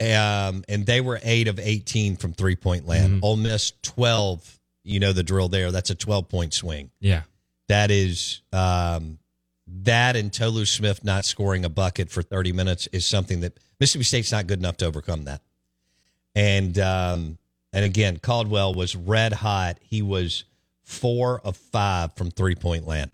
[0.00, 3.20] um, and they were eight of 18 from three point land.
[3.22, 4.58] Ole Miss 12.
[4.84, 5.70] You know the drill there.
[5.72, 6.90] That's a 12 point swing.
[7.00, 7.22] Yeah.
[7.70, 9.20] That is um,
[9.68, 14.02] that and Tolu Smith not scoring a bucket for 30 minutes is something that Mississippi
[14.02, 15.40] State's not good enough to overcome that.
[16.34, 17.38] And um,
[17.72, 19.78] and again, Caldwell was red hot.
[19.82, 20.42] He was
[20.82, 23.12] four of five from three point land.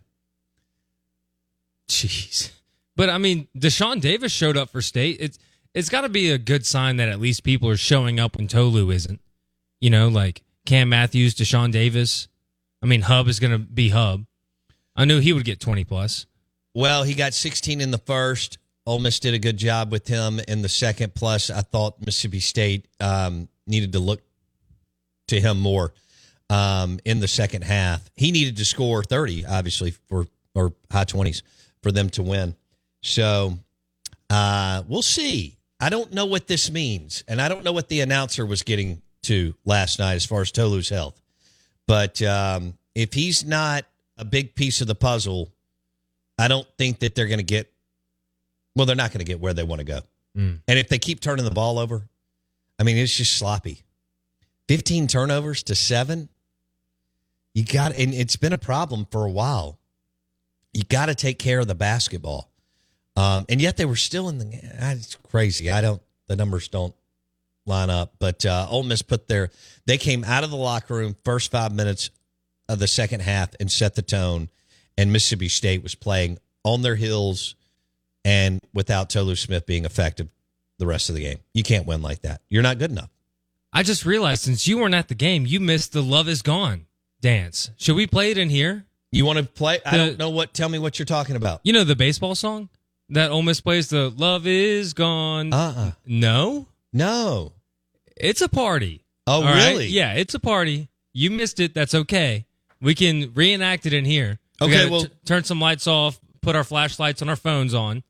[1.91, 2.51] Jeez.
[2.97, 5.19] But I mean, Dashawn Davis showed up for state.
[5.21, 5.39] It's
[5.75, 8.49] it's got to be a good sign that at least people are showing up when
[8.49, 9.21] Tolu isn't.
[9.83, 12.29] You know, like Cam Matthews, Dashawn Davis.
[12.83, 14.25] I mean, Hub is going to be Hub.
[14.97, 16.27] I knew he would get 20 plus.
[16.75, 18.59] Well, he got 16 in the first.
[18.87, 21.15] Ole Miss did a good job with him in the second.
[21.15, 24.23] Plus, I thought Mississippi State um, needed to look
[25.29, 25.93] to him more
[26.51, 28.09] um, in the second half.
[28.15, 31.43] He needed to score 30, obviously, for or high 20s
[31.83, 32.57] for them to win.
[33.03, 33.59] So
[34.31, 35.59] uh, we'll see.
[35.79, 39.03] I don't know what this means, and I don't know what the announcer was getting
[39.25, 41.21] to last night as far as Tolu's health.
[41.87, 43.85] But um, if he's not
[44.19, 45.53] a big piece of the puzzle,
[46.39, 47.73] I don't think that they're going to get.
[48.75, 50.01] Well, they're not going to get where they want to go.
[50.37, 50.61] Mm.
[50.69, 52.07] And if they keep turning the ball over,
[52.79, 53.83] I mean, it's just sloppy.
[54.69, 56.29] 15 turnovers to seven.
[57.55, 59.79] You got, and it's been a problem for a while.
[60.75, 62.51] You got to take care of the basketball.
[63.17, 65.71] Um, and yet they were still in the, ah, it's crazy.
[65.71, 66.95] I don't, the numbers don't
[67.65, 68.15] line up.
[68.19, 69.51] But uh, Ole Miss put their,
[69.87, 72.11] they came out of the locker room first five minutes
[72.69, 74.49] of the second half and set the tone.
[74.99, 77.55] And Mississippi State was playing on their heels
[78.25, 80.29] and without Tolu Smith being effective
[80.79, 81.39] the rest of the game.
[81.55, 82.41] You can't win like that.
[82.49, 83.11] You're not good enough.
[83.73, 86.87] I just realized since you weren't at the game, you missed the "Love Is Gone"
[87.21, 87.71] dance.
[87.77, 88.87] Should we play it in here?
[89.13, 89.81] You want to play?
[89.85, 90.55] I don't know what.
[90.55, 91.61] Tell me what you're talking about.
[91.63, 92.69] You know the baseball song
[93.11, 93.89] that Ole Miss plays.
[93.89, 97.53] The "Love Is Gone." Uh uh No, no.
[98.17, 99.05] it's a party.
[99.27, 99.71] Oh, All right?
[99.73, 99.89] really?
[99.89, 100.89] Yeah, it's a party.
[101.13, 101.75] You missed it.
[101.75, 102.47] That's okay.
[102.87, 104.39] We can reenact it in here.
[104.61, 108.05] We Okay, well- t- turn some lights off, put our flashlights on our phones on.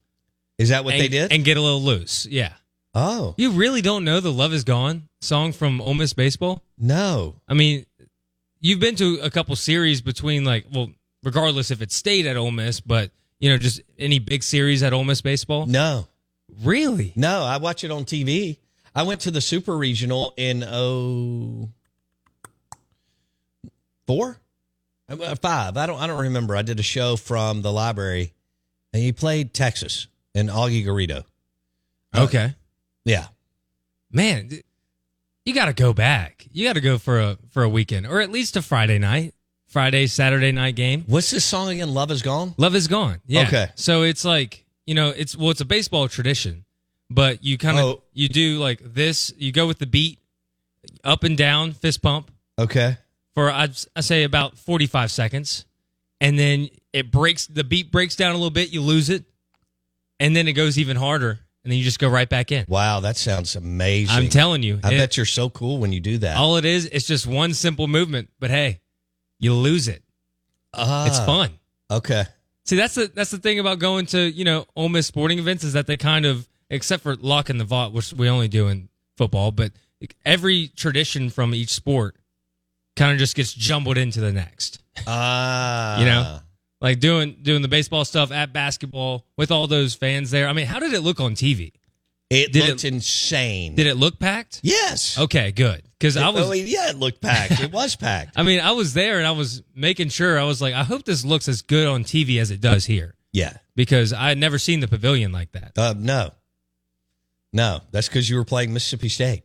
[0.58, 1.32] Is that what and, they did?
[1.32, 2.26] And get a little loose.
[2.26, 2.52] Yeah.
[2.94, 6.62] oh You really don't know the "Love Is Gone" song from Ole Miss baseball?
[6.76, 7.36] no.
[7.48, 7.86] I mean,
[8.60, 10.90] you've been to a couple series between like, well,
[11.22, 13.10] regardless if it stayed at Ole Miss, but
[13.40, 15.64] you know, just any big series at Ole Miss baseball.
[15.64, 16.06] No.
[16.62, 17.12] Really?
[17.16, 18.58] No, I watch it on TV.
[18.94, 21.70] I went to the Super Regional in oh
[24.06, 24.38] four,
[25.08, 25.76] Uh, uh, five.
[25.76, 26.00] I don't.
[26.00, 26.56] I don't remember.
[26.56, 28.32] I did a show from the library,
[28.92, 31.24] and he played Texas and Augie Garrido.
[32.12, 32.54] Uh, okay.
[33.04, 33.26] Yeah.
[34.10, 34.50] Man,
[35.44, 36.46] you got to go back.
[36.52, 39.34] You got to go for a for a weekend or at least a Friday night,
[39.68, 41.04] Friday Saturday night game.
[41.06, 41.92] What's this song again?
[41.94, 42.54] Love is gone.
[42.56, 43.20] Love is gone.
[43.26, 43.42] Yeah.
[43.42, 43.68] Okay.
[43.74, 46.64] So it's like you know, it's well, it's a baseball tradition,
[47.10, 48.02] but you kind of Oh.
[48.12, 49.32] you do like this.
[49.36, 50.18] You go with the beat,
[51.04, 52.96] up and down, fist pump Okay.
[53.36, 53.68] For I
[54.00, 55.66] say about forty five seconds,
[56.20, 57.46] and then it breaks.
[57.46, 58.72] The beat breaks down a little bit.
[58.72, 59.24] You lose it,
[60.18, 62.64] and then it goes even harder, and then you just go right back in.
[62.66, 64.16] Wow, that sounds amazing.
[64.16, 66.38] I'm telling you, I it- bet you're so cool when you do that.
[66.38, 68.80] All it is, it's just one simple movement, but hey,
[69.38, 70.02] you lose it.
[70.72, 71.50] Ah, It's fun.
[71.90, 72.24] Okay.
[72.64, 75.62] See, that's the that's the thing about going to you know Ole Miss sporting events
[75.62, 78.68] is that they kind of, except for lock in the vault, which we only do
[78.68, 79.72] in football, but
[80.24, 82.16] every tradition from each sport
[82.96, 84.80] kind of just gets jumbled into the next.
[85.06, 86.00] Ah.
[86.00, 86.38] You know,
[86.80, 90.48] like doing doing the baseball stuff at basketball with all those fans there.
[90.48, 91.72] I mean, how did it look on TV?
[92.28, 93.74] It Did looked insane.
[93.76, 94.60] Did it look packed?
[94.64, 95.16] Yes.
[95.18, 95.82] Okay, good.
[95.98, 97.60] Because I was oh, yeah, it looked packed.
[97.60, 98.32] It was packed.
[98.36, 100.38] I mean, I was there and I was making sure.
[100.40, 103.14] I was like, I hope this looks as good on TV as it does here
[103.32, 103.58] Yeah.
[103.76, 105.72] because I had never seen the pavilion like that.
[105.78, 106.30] Uh, no.
[107.52, 109.44] No, that's because you were playing Mississippi State.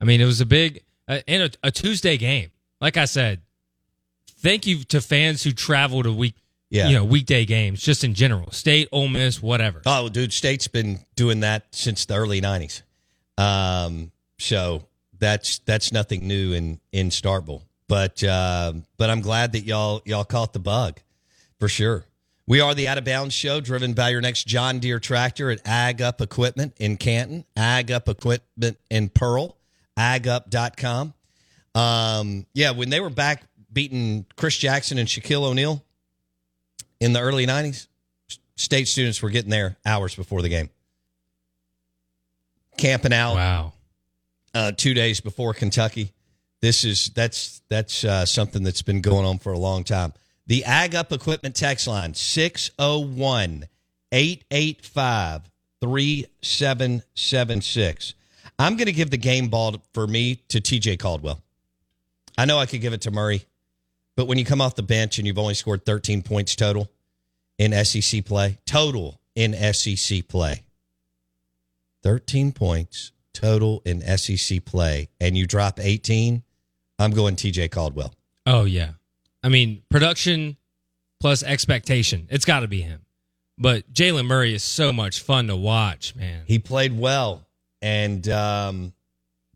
[0.00, 2.50] I mean, it was a big uh, and a, a Tuesday game.
[2.80, 3.40] Like I said,
[4.38, 6.34] thank you to fans who travel to week,
[6.70, 6.88] Yeah.
[6.88, 9.82] you know, weekday games just in general, state, Ole Miss, whatever.
[9.86, 12.82] Oh, dude, State's been doing that since the early '90s.
[13.38, 14.84] Um, so
[15.18, 17.62] that's that's nothing new in in Starkville.
[17.88, 21.00] But uh, but I'm glad that y'all y'all caught the bug
[21.58, 22.04] for sure.
[22.48, 25.60] We are the Out of Bounds Show, driven by your next John Deere tractor at
[25.66, 29.56] Ag Up Equipment in Canton, Ag Up Equipment in Pearl,
[29.98, 31.12] agup.com.
[31.76, 35.82] Um, yeah, when they were back beating Chris Jackson and Shaquille O'Neal
[37.00, 37.88] in the early 90s,
[38.56, 40.70] state students were getting there hours before the game.
[42.78, 43.72] Camping out Wow.
[44.54, 46.12] uh, two days before Kentucky.
[46.62, 50.12] This is that's that's uh, something that's been going on for a long time.
[50.46, 53.66] The Ag Up Equipment text line 601
[54.12, 55.42] 885
[55.82, 58.14] 3776.
[58.58, 61.42] I'm going to give the game ball for me to TJ Caldwell.
[62.38, 63.44] I know I could give it to Murray,
[64.16, 66.90] but when you come off the bench and you've only scored 13 points total
[67.58, 70.64] in SEC play, total in SEC play,
[72.02, 76.42] 13 points total in SEC play, and you drop 18,
[76.98, 78.14] I'm going TJ Caldwell.
[78.46, 78.92] Oh yeah,
[79.42, 80.56] I mean production
[81.20, 82.26] plus expectation.
[82.30, 83.02] It's got to be him.
[83.58, 86.42] But Jaylen Murray is so much fun to watch, man.
[86.46, 87.46] He played well,
[87.80, 88.92] and um,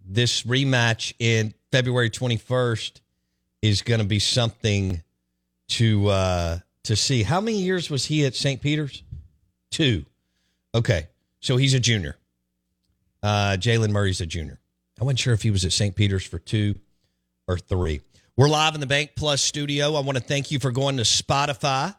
[0.05, 3.01] this rematch in February 21st
[3.63, 5.03] is going to be something
[5.69, 7.23] to uh, to see.
[7.23, 8.61] How many years was he at St.
[8.61, 9.03] Peter's?
[9.71, 10.05] Two.
[10.75, 11.09] Okay,
[11.41, 12.17] so he's a junior.
[13.23, 14.59] Uh, Jaylen Murray's a junior.
[15.01, 15.95] I wasn't sure if he was at St.
[15.95, 16.75] Peter's for two
[17.47, 18.01] or three.
[18.37, 19.95] We're live in the BankPlus studio.
[19.95, 21.95] I want to thank you for going to Spotify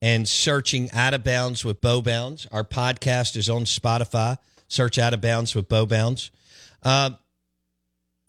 [0.00, 2.46] and searching Out of Bounds with Bo Bounds.
[2.52, 4.36] Our podcast is on Spotify.
[4.68, 6.30] Search Out of Bounds with Bo Bounds.
[6.82, 7.10] Uh,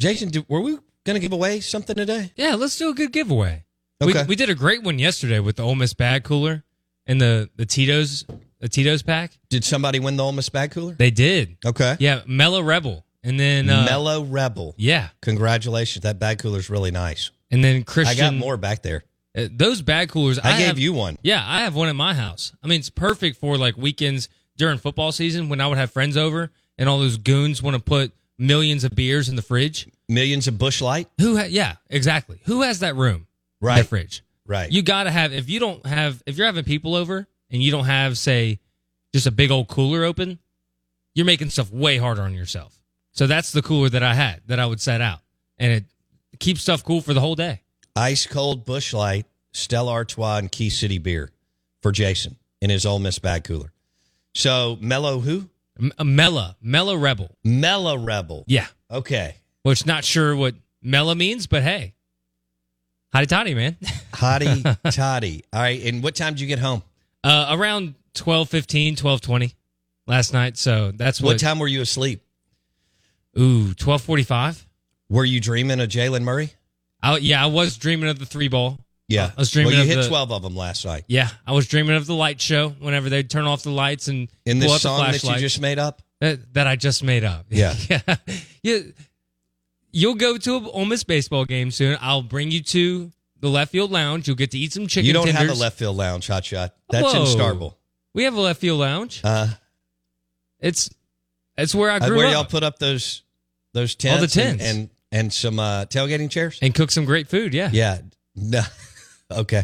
[0.03, 0.73] Jason, do, were we
[1.05, 2.31] going to give away something today?
[2.35, 3.63] Yeah, let's do a good giveaway.
[4.01, 4.25] We, Okay.
[4.27, 6.63] we did a great one yesterday with the Ole Miss bag cooler
[7.07, 8.25] and the the Tito's
[8.59, 9.31] the Tito's pack.
[9.49, 10.93] Did somebody win the Ole Miss bag cooler?
[10.93, 11.55] They did.
[11.65, 11.95] Okay.
[11.99, 14.75] Yeah, Mellow Rebel, and then uh, Mellow Rebel.
[14.77, 16.03] Yeah, Congratulations.
[16.03, 17.31] That bag cooler's really nice.
[17.49, 18.17] and then Christian.
[18.25, 19.03] I got more back there.
[19.37, 20.37] Uh, those bag coolers.
[20.37, 21.17] I, gave have- you one.
[21.23, 22.53] Yeah, I have one at my house.
[22.61, 24.27] I mean, it's perfect for like weekends
[24.57, 27.81] during football season when I would have friends over and all those goons want to
[27.81, 29.87] put millions of beers in the fridge.
[30.13, 31.09] Millions of Busch Light.
[31.19, 31.37] Who?
[31.37, 32.39] Ha- yeah, exactly.
[32.45, 33.27] Who has that room?
[33.61, 33.77] Right.
[33.77, 34.23] That fridge.
[34.45, 34.71] Right.
[34.71, 35.33] You got to have.
[35.33, 38.59] If you don't have, if you're having people over and you don't have, say,
[39.13, 40.39] just a big old cooler open,
[41.15, 42.77] you're making stuff way harder on yourself.
[43.11, 45.19] So that's the cooler that I had that I would set out,
[45.57, 47.61] and it keeps stuff cool for the whole day.
[47.95, 51.29] Ice cold Busch Light, Stella Artois, and Key City beer
[51.83, 53.71] for Jason in his Ole Miss bag cooler.
[54.33, 55.47] So Mellow who?
[55.79, 57.35] M- Mella, Mella Rebel.
[57.43, 58.45] Mellow Rebel.
[58.47, 58.65] Yeah.
[58.89, 59.35] Okay.
[59.63, 61.93] Which not sure what Mella means, but hey,
[63.13, 63.77] Hotty toddy, man.
[64.11, 65.43] Hotty toddy.
[65.53, 65.81] All right.
[65.85, 66.81] And what time did you get home?
[67.23, 69.53] Uh, around 12:15, 12:20
[70.07, 70.57] last night.
[70.57, 71.39] So that's What what.
[71.39, 72.21] time were you asleep?
[73.39, 74.65] Ooh, 12:45.
[75.09, 76.53] Were you dreaming of Jaylen Murray?
[77.01, 78.79] I, yeah, I was dreaming of the three ball.
[79.07, 79.31] Yeah.
[79.37, 81.03] I was dreaming Well, you hit the- 12 of them last night.
[81.07, 84.27] Yeah, I was dreaming of the light show whenever they'd turn off the lights and
[84.45, 86.01] In this song the that you just made up?
[86.21, 87.45] that, that I just made up.
[87.49, 87.75] Yeah.
[87.89, 88.15] yeah.
[88.63, 88.79] yeah.
[89.93, 91.97] You'll go to a Ole Miss baseball game soon.
[92.01, 94.27] I'll bring you to the left field lounge.
[94.27, 95.49] You'll get to eat some chicken you don't tenders.
[95.49, 96.73] have a left field lounge, hot shot.
[96.89, 97.25] That's in Whoa.
[97.35, 97.75] Starkville.
[98.13, 99.21] We have a left field lounge.
[99.23, 99.47] Uh,
[100.59, 100.89] It's
[101.57, 102.33] it's where I grew where up.
[102.33, 103.23] y'all put up those
[103.73, 104.71] those tents, All tents, the and- tents.
[104.73, 107.53] and and, some uh, tailgating chairs and cook some great food.
[107.53, 107.69] Yeah.
[107.71, 107.99] Yeah.
[108.35, 108.63] No.
[109.29, 109.63] okay.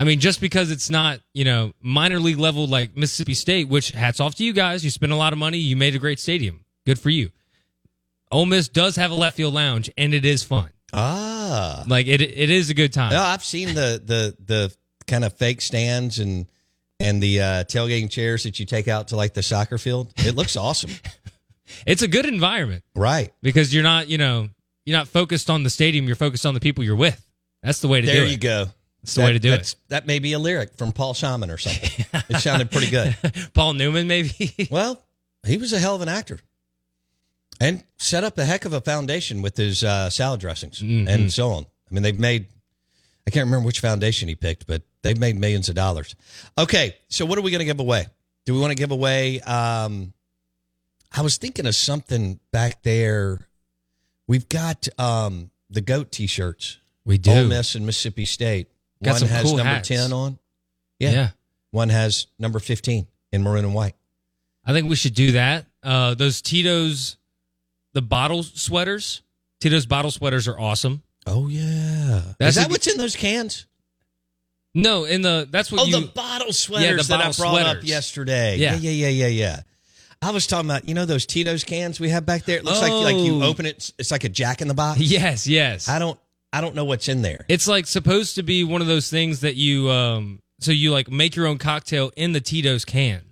[0.00, 3.90] I mean, just because it's not, you know, minor league level like Mississippi State, which
[3.90, 4.82] hats off to you guys.
[4.82, 5.58] You spent a lot of money.
[5.58, 6.64] You made a great stadium.
[6.86, 7.28] Good for you.
[8.30, 10.70] Ole Miss does have a left field lounge, and it is fun.
[10.92, 11.84] Ah.
[11.86, 13.12] Like it, it is a good time.
[13.12, 14.76] No, I've seen the the the
[15.06, 16.46] kind of fake stands and
[17.00, 20.12] and the uh, tailgating chairs that you take out to like the soccer field.
[20.16, 20.90] It looks awesome.
[21.86, 23.30] It's a good environment, right?
[23.42, 24.48] Because you're not, you know,
[24.86, 26.06] you're not focused on the stadium.
[26.06, 27.22] You're focused on the people you're with.
[27.62, 28.14] That's the way to do it.
[28.16, 28.68] There you go.
[29.02, 31.58] That's the way to do that's- That may be a lyric from Paul Simon or
[31.58, 32.06] something.
[32.30, 33.14] it sounded pretty good.
[33.52, 34.66] Paul Newman, maybe.
[34.70, 35.04] well,
[35.46, 36.40] he was a hell of an actor,
[37.60, 41.08] and set up a heck of a foundation with his uh, salad dressings Mm-hmm.
[41.08, 41.64] and so on.
[41.90, 42.46] I mean, they've made.
[43.26, 46.14] I can't remember which foundation he picked, but they've made millions of dollars.
[46.56, 48.06] Okay, so what are we going to give away?
[48.46, 49.40] Do we want to give away?
[49.40, 50.14] Um,
[51.14, 53.46] I was thinking of something back there.
[54.26, 56.78] We've got um, the goat T-shirts.
[57.04, 57.30] We do.
[57.32, 58.68] Ole Miss and Mississippi State.
[59.02, 59.88] Got One some has cool number hats.
[59.88, 60.38] ten on.
[60.98, 61.10] Yeah.
[61.12, 61.28] yeah.
[61.70, 63.94] One has number fifteen in maroon and white.
[64.64, 65.66] I think we should do that.
[65.82, 67.16] Uh, those Tito's,
[67.98, 69.22] the bottle sweaters.
[69.60, 71.02] Tito's bottle sweaters are awesome.
[71.26, 73.66] Oh yeah, That's is that a- what's in those cans?
[74.72, 76.00] No, in the that's what oh, you.
[76.00, 78.56] the bottle sweaters Yeah, the that I brought up yesterday.
[78.56, 78.76] Yeah.
[78.76, 79.60] yeah, yeah, yeah, yeah, yeah.
[80.22, 82.58] I was talking about you know those Tito's cans we have back there.
[82.58, 83.48] It looks like like you Oh.
[83.48, 85.00] open it, it's- it's like a Jack in the Box.
[85.00, 85.88] Yes, yes.
[85.88, 86.20] I don't
[86.52, 87.44] I don't know what's in there.
[87.48, 91.10] It's like supposed to be one of those things that you um so you like
[91.10, 93.22] make your own cocktail in the Tito's can.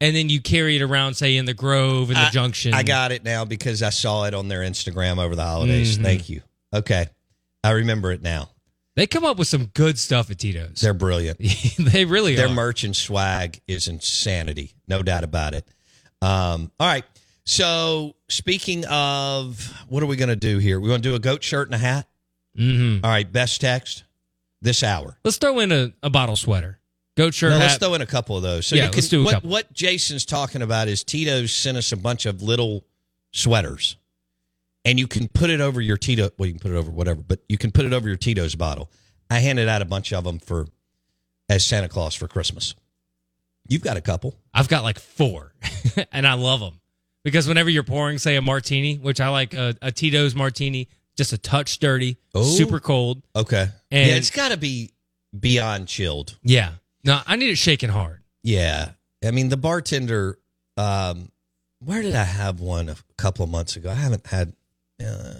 [0.00, 2.74] And then you carry it around, say in the Grove and the I- Junction.
[2.74, 5.96] I got it now because I saw it on their Instagram over the holidays.
[5.98, 6.02] Mhm.
[6.02, 6.42] Thank you.
[6.74, 7.06] Okay,
[7.62, 8.50] I remember it now.
[8.96, 10.80] They come up with some good stuff at Tito's.
[10.80, 11.38] They're brilliant.
[11.78, 12.54] they really Their are.
[12.54, 15.66] merch and swag is insanity, no doubt about it.
[16.22, 17.04] Um, all right.
[17.44, 20.80] So speaking of, what are we going to do here?
[20.80, 22.08] We're going to do a goat shirt and a hat.
[22.58, 23.04] Mm-hmm.
[23.04, 23.30] All right.
[23.30, 24.04] Best text
[24.62, 25.18] this hour.
[25.24, 26.78] Let's throw in a, a bottle sweater.
[27.16, 27.64] Goat shirt No, hat.
[27.64, 28.66] let's throw in a couple of those.
[28.66, 29.50] So Yeah, you can, let's do a what, couple.
[29.50, 32.84] what Jason's talking about is Tito's sent us a bunch of little
[33.32, 33.96] sweaters,
[34.84, 36.30] and you can put it over your Tito.
[36.38, 38.54] Well, you can put it over whatever, but you can put it over your Tito's
[38.54, 38.90] bottle.
[39.30, 40.66] I handed out a bunch of them for
[41.48, 42.74] as Santa Claus for Christmas.
[43.68, 44.34] You've got a couple.
[44.52, 45.54] I've got like four,
[46.12, 46.80] and I love them
[47.22, 51.32] because whenever you're pouring, say, a martini, which I like a, a Tito's martini, just
[51.32, 52.42] a touch dirty, Oh.
[52.42, 53.22] super cold.
[53.36, 53.68] Okay.
[53.90, 54.90] And- yeah, it's got to be
[55.38, 56.36] beyond chilled.
[56.42, 56.72] Yeah.
[57.04, 58.22] No, I need it shaking hard.
[58.42, 58.90] Yeah.
[59.24, 60.38] I mean, the bartender,
[60.76, 61.30] um,
[61.78, 63.90] where did I have one a couple of months ago?
[63.90, 64.54] I haven't had.
[65.04, 65.34] Uh.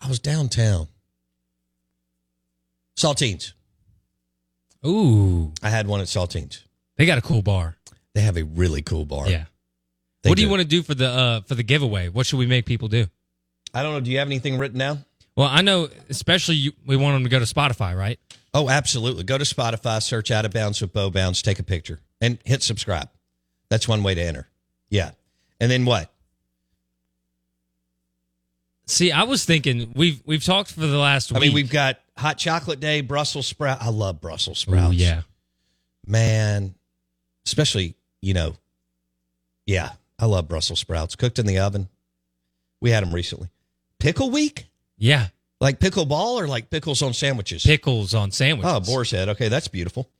[0.00, 0.88] I was downtown.
[2.96, 3.52] Saltines.
[4.84, 5.52] Ooh.
[5.62, 6.62] I had one at Saltines.
[6.96, 7.76] They got a cool bar.
[8.14, 9.28] They have a really cool bar.
[9.28, 9.44] Yeah.
[10.22, 12.08] They what do you want to do for the uh for the giveaway?
[12.08, 13.06] What should we make people do?
[13.74, 14.00] I don't know.
[14.00, 15.04] Do you have anything written down?
[15.36, 18.18] Well, I know especially you, we want them to go to Spotify, right?
[18.54, 19.24] Oh, absolutely.
[19.24, 22.62] Go to Spotify, search Out of Bounds with Bo Bounds, take a picture, and hit
[22.62, 23.10] subscribe.
[23.68, 24.48] That's one way to enter.
[24.88, 25.10] Yeah.
[25.60, 26.10] And then what?
[28.86, 31.36] See, I was thinking we've we've talked for the last week.
[31.36, 31.48] I week.
[31.48, 33.78] mean, we've got hot chocolate day, Brussels sprout.
[33.82, 34.94] I love Brussels sprouts.
[34.94, 35.22] Ooh, yeah.
[36.06, 36.74] man.
[37.44, 38.54] Especially, you know,
[39.66, 41.88] yeah, I love Brussels sprouts cooked in the oven.
[42.80, 43.50] We had them recently.
[43.98, 44.66] Pickle week,
[44.98, 45.28] Yeah.
[45.60, 47.64] like pickleball or like pickles on sandwiches.
[47.64, 48.72] Pickles on sandwiches.
[48.72, 49.28] oh, boar's head.
[49.30, 50.10] Okay, that's beautiful.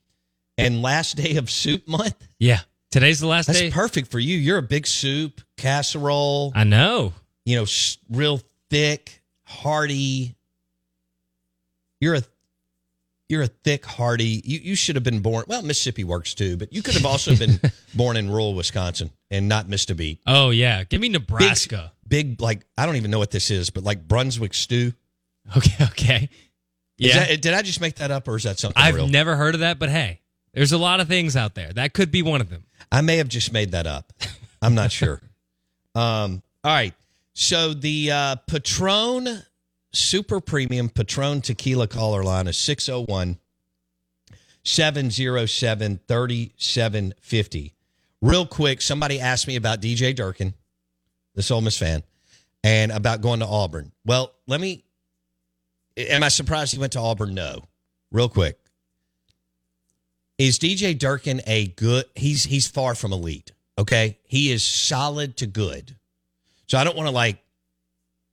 [0.58, 2.16] And last day of soup month.
[2.38, 2.60] Yeah.
[2.90, 3.66] Today's the last That's day.
[3.66, 4.36] That's perfect for you.
[4.38, 6.52] You're a big soup casserole.
[6.54, 7.12] I know.
[7.44, 7.66] you know,
[8.10, 10.34] real thick, hearty.
[12.00, 12.22] You're a
[13.28, 14.40] you're a thick, hearty.
[14.44, 15.44] You you should have been born.
[15.48, 17.60] Well, Mississippi works too, but you could have also been
[17.94, 20.20] born in rural Wisconsin and not missed a beat.
[20.26, 20.84] Oh yeah.
[20.84, 21.92] Give me Nebraska.
[22.08, 24.92] Big, like I don't even know what this is, but like Brunswick stew.
[25.56, 25.72] Okay.
[25.90, 26.28] Okay.
[26.98, 27.26] Is Yeah.
[27.26, 29.08] that- did I just make that up, or is that something I've real?
[29.08, 30.20] never heard of that, but hey,
[30.54, 31.72] there's a lot of things out there.
[31.72, 32.64] That could be one of them.
[32.90, 34.12] I may have just made that up.
[34.62, 35.20] I'm not sure.
[35.94, 36.94] Um, all right.
[37.34, 39.42] So the uh, Patron
[39.92, 43.38] Super Premium Patron Tequila caller line is 601
[44.62, 47.74] 707 3750.
[48.22, 50.54] Real quick, somebody asked me about DJ Durkin,
[51.36, 52.02] this Ole Miss fan,
[52.64, 53.92] and about going to Auburn.
[54.04, 54.82] Well, let me.
[55.96, 57.34] Am I surprised he went to Auburn?
[57.34, 57.62] No.
[58.10, 58.58] Real quick.
[60.38, 62.06] Is DJ Durkin a good?
[62.16, 63.52] He's he's far from elite.
[63.78, 65.96] Okay, he is solid to good.
[66.66, 67.38] So I don't want to like.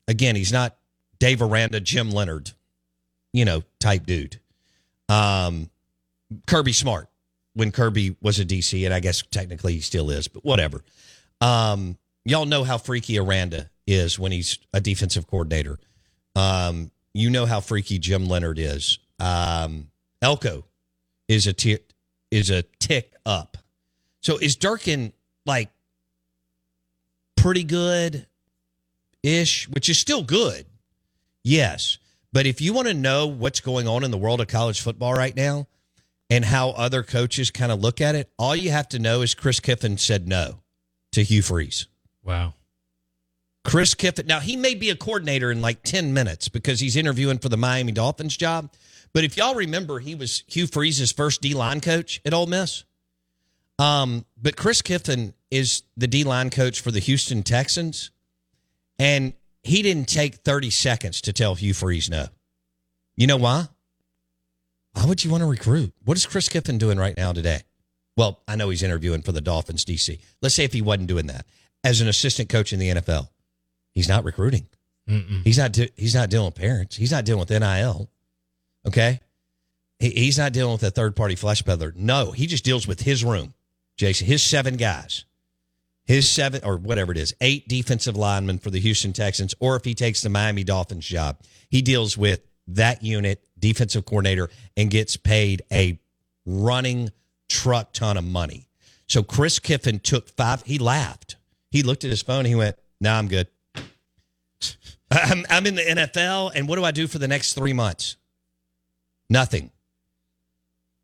[0.07, 0.75] Again, he's not
[1.19, 2.51] Dave Aranda, Jim Leonhard,
[3.31, 4.39] you know, type dude.
[5.07, 5.69] Um,
[6.45, 7.07] Kirby Smart
[7.53, 10.83] when Kirby was a DC, and I guess technically he still is, but whatever.
[11.39, 15.79] Um, y'all know how freaky Aranda is when he's a defensive coordinator.
[16.35, 18.99] Um, you know how freaky Jim Leonhard is.
[19.19, 19.89] Um,
[20.21, 20.65] Elko
[21.27, 21.79] is a t-
[22.31, 23.57] is a tick up.
[24.21, 25.13] So is Durkin
[25.45, 25.69] like
[27.35, 28.25] pretty good
[29.21, 30.65] ish, which is still good.
[31.43, 31.97] Yes.
[32.31, 35.13] But if you want to know what's going on in the world of college football
[35.13, 35.67] right now
[36.29, 39.35] and how other coaches kind of look at it, all you have to know is
[39.35, 40.61] Chris Kiffin said no
[41.11, 41.87] to Hugh Freeze.
[42.23, 42.53] Wow.
[43.63, 44.27] Chris Kiffin.
[44.27, 47.57] Now, he may be a coordinator in like 10 minutes because he's interviewing for the
[47.57, 48.71] Miami Dolphins job.
[49.13, 52.83] But if y'all remember, he was Hugh Freeze's first D line coach at Ole Miss.
[53.79, 58.11] Um, but Chris Kiffin is the D line coach for the Houston Texans.
[58.99, 62.27] And he didn't take 30 seconds to tell Hugh Freeze no.
[63.15, 63.67] You know why?
[64.93, 65.93] Why would you want to recruit?
[66.03, 67.61] What is Chris Kiffin doing right now today?
[68.15, 70.19] Well, I know he's interviewing for the Dolphins DC.
[70.41, 71.45] Let's say if he wasn't doing that
[71.83, 73.29] as an assistant coach in the NFL,
[73.91, 74.67] he's not recruiting.
[75.07, 75.43] Mm-mm.
[75.43, 75.77] He's not.
[75.97, 76.95] He's not dealing with parents.
[76.95, 78.09] He's not dealing with NIL.
[78.87, 79.19] Okay,
[79.99, 81.93] he, he's not dealing with a third party flesh peddler.
[81.95, 83.53] No, he just deals with his room,
[83.97, 84.27] Jason.
[84.27, 85.25] His seven guys,
[86.05, 89.83] his seven or whatever it is, eight defensive linemen for the Houston Texans, or if
[89.83, 95.17] he takes the Miami Dolphins job, he deals with that unit, defensive coordinator, and gets
[95.17, 95.99] paid a
[96.45, 97.09] running
[97.49, 98.67] truck ton of money.
[99.07, 100.63] So Chris Kiffin took five.
[100.63, 101.35] He laughed.
[101.73, 102.39] He looked at his phone.
[102.39, 103.47] And he went, "No, nah, I'm good."
[105.11, 108.15] I'm, I'm in the NFL, and what do I do for the next three months?
[109.27, 109.71] Nothing.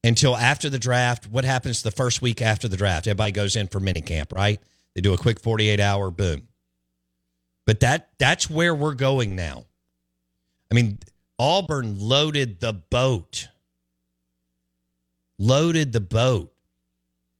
[0.04, 1.28] Until after the draft.
[1.28, 3.08] What happens the first week after the draft?
[3.08, 4.62] Everybody goes in for minicamp, right?
[4.94, 6.48] They do a quick 48 hour boom.
[7.66, 9.66] But that that's where we're going now.
[10.72, 11.00] I mean,
[11.40, 13.50] Auburn loaded the boat.
[15.40, 16.54] Loaded the boat.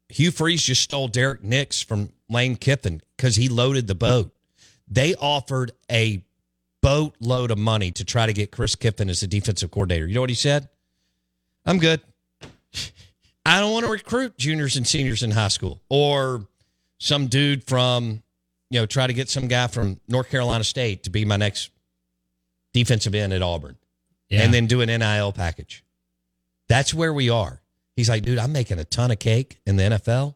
[0.10, 4.34] Hugh Freeze just stole Derrick Nix from Lane Kiffin because he loaded the boat.
[4.88, 6.24] They offered a
[6.82, 10.08] boatload of money to try to get Chris Kiffin as the defensive coordinator.
[10.08, 10.70] You know what he said?
[11.66, 12.02] I'm good.
[13.46, 16.46] I don't want to recruit juniors and seniors in high school or
[17.00, 18.22] some dude from,
[18.70, 21.70] you know, try to get some guy from North Carolina State to be my next
[22.74, 23.78] defensive end at Auburn
[24.30, 24.44] Yeah.
[24.44, 25.84] and then do an NIL package.
[26.68, 27.59] That's where we are.
[28.00, 30.36] He's like, dude, I'm making a ton of cake in the NFL.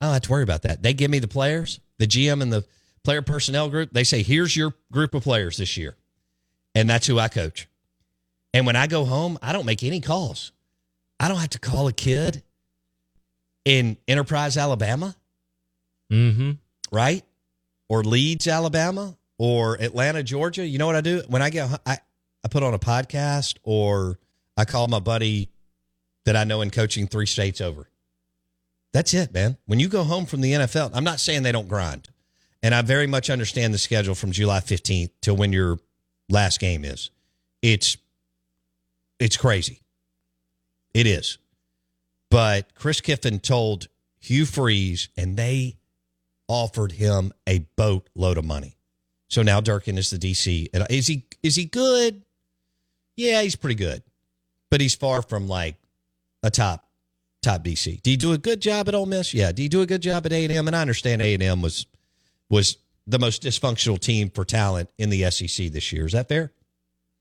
[0.00, 0.82] I don't have to worry about that.
[0.82, 2.64] They give me the players, the GM and the
[3.04, 3.90] player personnel group.
[3.92, 5.94] They say, here's your group of players this year.
[6.74, 7.68] And that's who I coach.
[8.54, 10.52] And when I go home, I don't make any calls.
[11.20, 12.42] I don't have to call a kid
[13.64, 15.14] in Enterprise, Alabama,
[16.10, 16.52] Mm-hmm.
[16.90, 17.24] right?
[17.88, 20.66] Or Leeds, Alabama, or Atlanta, Georgia.
[20.66, 21.22] You know what I do?
[21.28, 21.98] When I get I,
[22.44, 24.18] I put on a podcast or
[24.56, 25.48] I call my buddy
[26.24, 27.88] that I know in coaching three states over.
[28.92, 29.56] That's it, man.
[29.66, 32.08] When you go home from the NFL, I'm not saying they don't grind.
[32.62, 35.78] And I very much understand the schedule from July 15th till when your
[36.28, 37.10] last game is.
[37.62, 37.96] It's
[39.18, 39.80] it's crazy.
[40.94, 41.38] It is.
[42.30, 43.88] But Chris Kiffin told
[44.20, 45.76] Hugh Freeze, and they
[46.48, 48.76] offered him a boatload of money.
[49.28, 50.68] So now Durkin is the DC.
[50.90, 52.22] Is he is he good?
[53.16, 54.02] Yeah, he's pretty good.
[54.70, 55.76] But he's far from like
[56.42, 56.86] a top
[57.42, 58.00] top DC.
[58.02, 59.34] Do you do a good job at Ole Miss?
[59.34, 59.52] Yeah.
[59.52, 60.66] Do you do a good job at A and M?
[60.68, 61.86] And I understand A and M was
[62.50, 62.76] was
[63.06, 66.06] the most dysfunctional team for talent in the SEC this year.
[66.06, 66.52] Is that fair?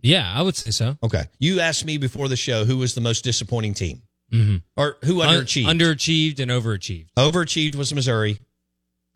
[0.01, 0.97] Yeah, I would say so.
[1.03, 1.23] Okay.
[1.39, 4.01] You asked me before the show who was the most disappointing team
[4.31, 4.57] Mm-hmm.
[4.77, 5.65] or who underachieved.
[5.65, 7.07] underachieved and overachieved.
[7.17, 8.39] Overachieved was Missouri.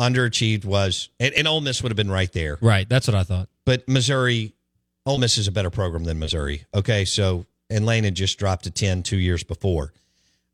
[0.01, 2.57] Underachieved was, and, and Ole Miss would have been right there.
[2.59, 2.87] Right.
[2.89, 3.47] That's what I thought.
[3.65, 4.53] But Missouri,
[5.05, 6.65] Ole Miss is a better program than Missouri.
[6.73, 9.93] Okay, so and Lane had just dropped to 10 two years before.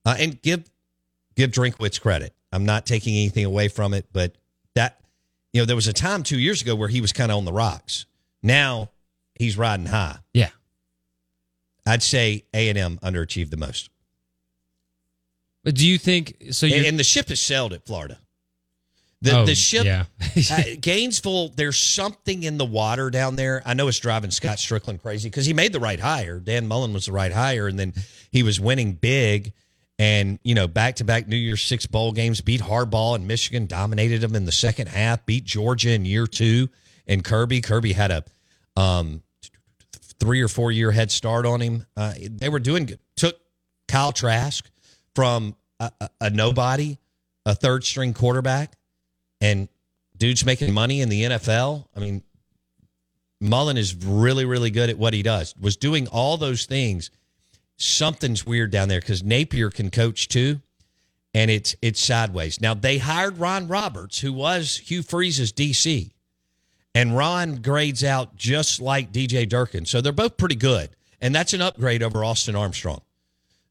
[0.06, 0.70] Uh, and give
[1.36, 2.34] give Drinkwitz credit.
[2.52, 4.36] I'm not taking anything away from it, but
[4.76, 5.00] that
[5.54, 7.46] you know there was a time two years ago where he was kind of on
[7.46, 8.06] the rocks.
[8.42, 8.90] Now
[9.36, 10.18] he's riding high.
[10.34, 10.50] Yeah.
[11.86, 13.90] I'd say A and M underachieved the most.
[15.64, 16.66] But do you think so?
[16.66, 18.18] And, You and the ship has sailed at Florida.
[19.24, 20.06] The Oh, the ship yeah.
[20.52, 21.50] uh, Gainesville.
[21.50, 23.62] There's something in the water down there.
[23.66, 26.40] I know it's driving Scott Stricklin crazy because he made the right hire.
[26.40, 27.94] Dan Mullen was the right hire, and then
[28.32, 29.54] he was winning big.
[30.00, 33.68] And you know, back to back New Year's Six bowl games, beat Harbaugh and Michigan,
[33.68, 36.70] dominated them in the second half, beat Georgia in year two,
[37.06, 37.62] and Kirby.
[37.62, 38.24] Kirby had a
[38.76, 39.22] um,
[40.20, 41.86] three or four year head start on him.
[41.96, 43.00] Uh, they were doing good.
[43.16, 43.38] Took
[43.88, 44.68] Kyle Trask
[45.14, 46.98] from a, a, a nobody,
[47.46, 48.76] a third string quarterback,
[49.42, 49.68] and
[50.18, 51.86] dude's making money in the NFL.
[51.96, 52.24] I mean,
[53.42, 55.56] Mullen is really, really good at what he does.
[55.60, 57.10] Was doing all those things.
[57.76, 60.62] Something's weird down there because Napier can coach too,
[61.34, 62.62] and it's it's sideways.
[62.62, 66.12] Now they hired Ron Roberts, who was Hugh Freeze's DC,
[66.94, 69.86] and Ron grades out just like DJ Durkin.
[69.88, 73.02] So they're both pretty good, and that's an upgrade over Austin Armstrong.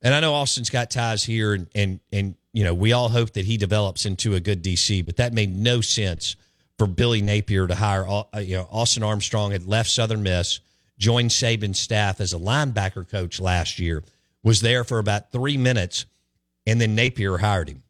[0.02, 3.32] And I know Austin's got ties here, and and and you know we all hope
[3.32, 5.04] that he develops into a good DC.
[5.04, 6.36] But that made no sense
[6.78, 8.06] for Billy Napier to hire.
[8.08, 10.60] uh, You know, Austin Armstrong had left Southern Miss,
[10.98, 14.02] joined Saban's staff as a linebacker coach last year,
[14.42, 16.06] was there for about three minutes,
[16.66, 17.82] and then Napier hired him.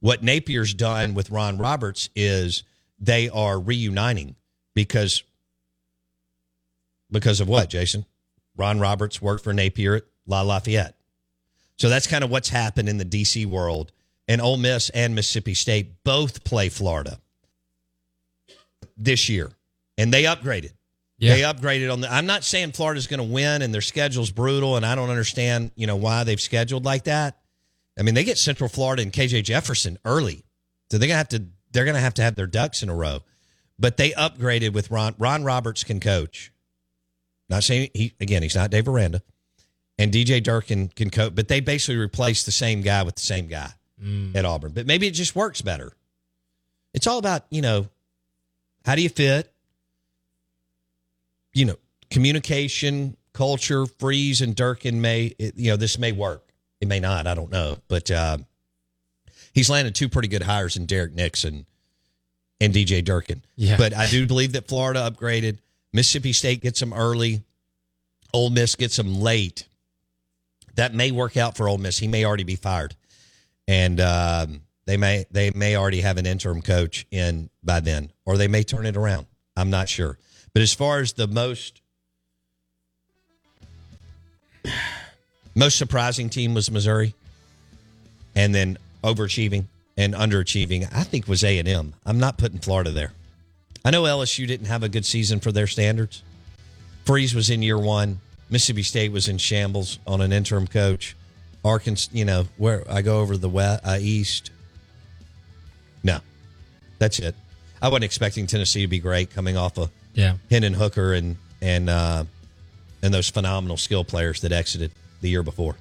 [0.00, 2.62] What Napier's done with Ron Roberts is
[3.00, 4.36] they are reuniting
[4.74, 5.22] because
[7.10, 8.04] because of what, Jason?
[8.56, 10.97] Ron Roberts worked for Napier at La Lafayette.
[11.78, 13.92] So that's kind of what's happened in the DC world.
[14.26, 17.18] And Ole Miss and Mississippi State both play Florida
[18.96, 19.50] this year.
[19.96, 20.72] And they upgraded.
[21.18, 21.34] Yeah.
[21.34, 24.76] They upgraded on the I'm not saying Florida's going to win and their schedule's brutal
[24.76, 27.38] and I don't understand, you know, why they've scheduled like that.
[27.98, 30.44] I mean, they get Central Florida and KJ Jefferson early.
[30.90, 32.88] So they're going to have to they're going to have to have their ducks in
[32.88, 33.20] a row.
[33.78, 36.52] But they upgraded with Ron Ron Roberts can coach.
[37.48, 39.22] Not saying he again, he's not Dave Aranda.
[39.98, 43.48] And DJ Durkin can coach, but they basically replaced the same guy with the same
[43.48, 43.70] guy
[44.34, 44.72] at Auburn.
[44.72, 45.92] But maybe it just works better.
[46.94, 47.88] It's all about, you know,
[48.84, 49.52] how do you fit?
[51.52, 51.76] You know,
[52.10, 56.44] communication, culture, Freeze and Durkin may, it, you know, this may work.
[56.80, 57.26] It may not.
[57.26, 57.78] I don't know.
[57.88, 58.38] But uh,
[59.52, 61.66] he's landed two pretty good hires in Derrick Nixon
[62.60, 63.42] and DJ Durkin.
[63.56, 63.76] Yeah.
[63.76, 65.58] But I do believe that Florida upgraded.
[65.92, 67.42] Mississippi State gets them early.
[68.32, 69.66] Ole Miss gets them late.
[70.78, 71.98] That may work out for Ole Miss.
[71.98, 72.94] He may already be fired,
[73.66, 78.36] and um, they may they may already have an interim coach in by then, or
[78.36, 79.26] they may turn it around.
[79.56, 80.18] I'm not sure.
[80.54, 81.82] But as far as the most
[85.56, 87.12] most surprising team was Missouri,
[88.36, 89.64] and then overachieving
[89.96, 91.94] and underachieving, I think was A and M.
[92.06, 93.14] I'm not putting Florida there.
[93.84, 96.22] I know LSU didn't have a good season for their standards.
[97.04, 98.20] Freeze was in year one.
[98.50, 101.14] Mississippi State was in shambles on an interim coach.
[101.64, 104.50] Arkansas, you know, where I go over the west, uh, east.
[106.02, 106.20] No,
[106.98, 107.34] that's it.
[107.82, 110.34] I wasn't expecting Tennessee to be great coming off of Yeah.
[110.50, 112.24] Hendon Hooker and and uh,
[113.02, 115.76] and those phenomenal skill players that exited the year before.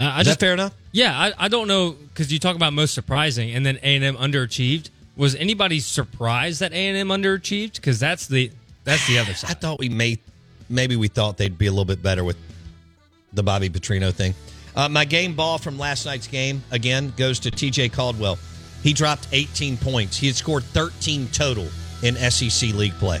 [0.00, 0.74] Uh, I Is just, that fair enough?
[0.92, 4.04] Yeah, I, I don't know because you talk about most surprising, and then A and
[4.04, 4.90] M underachieved.
[5.16, 7.74] Was anybody surprised that A and M underachieved?
[7.74, 8.50] Because that's the
[8.84, 9.50] that's the other side.
[9.50, 10.18] I thought we may
[10.68, 12.36] maybe we thought they'd be a little bit better with
[13.32, 14.34] the Bobby Petrino thing.
[14.76, 18.38] Uh, my game ball from last night's game again goes to TJ Caldwell.
[18.82, 20.16] He dropped 18 points.
[20.16, 21.68] He had scored 13 total
[22.02, 23.20] in SEC league play.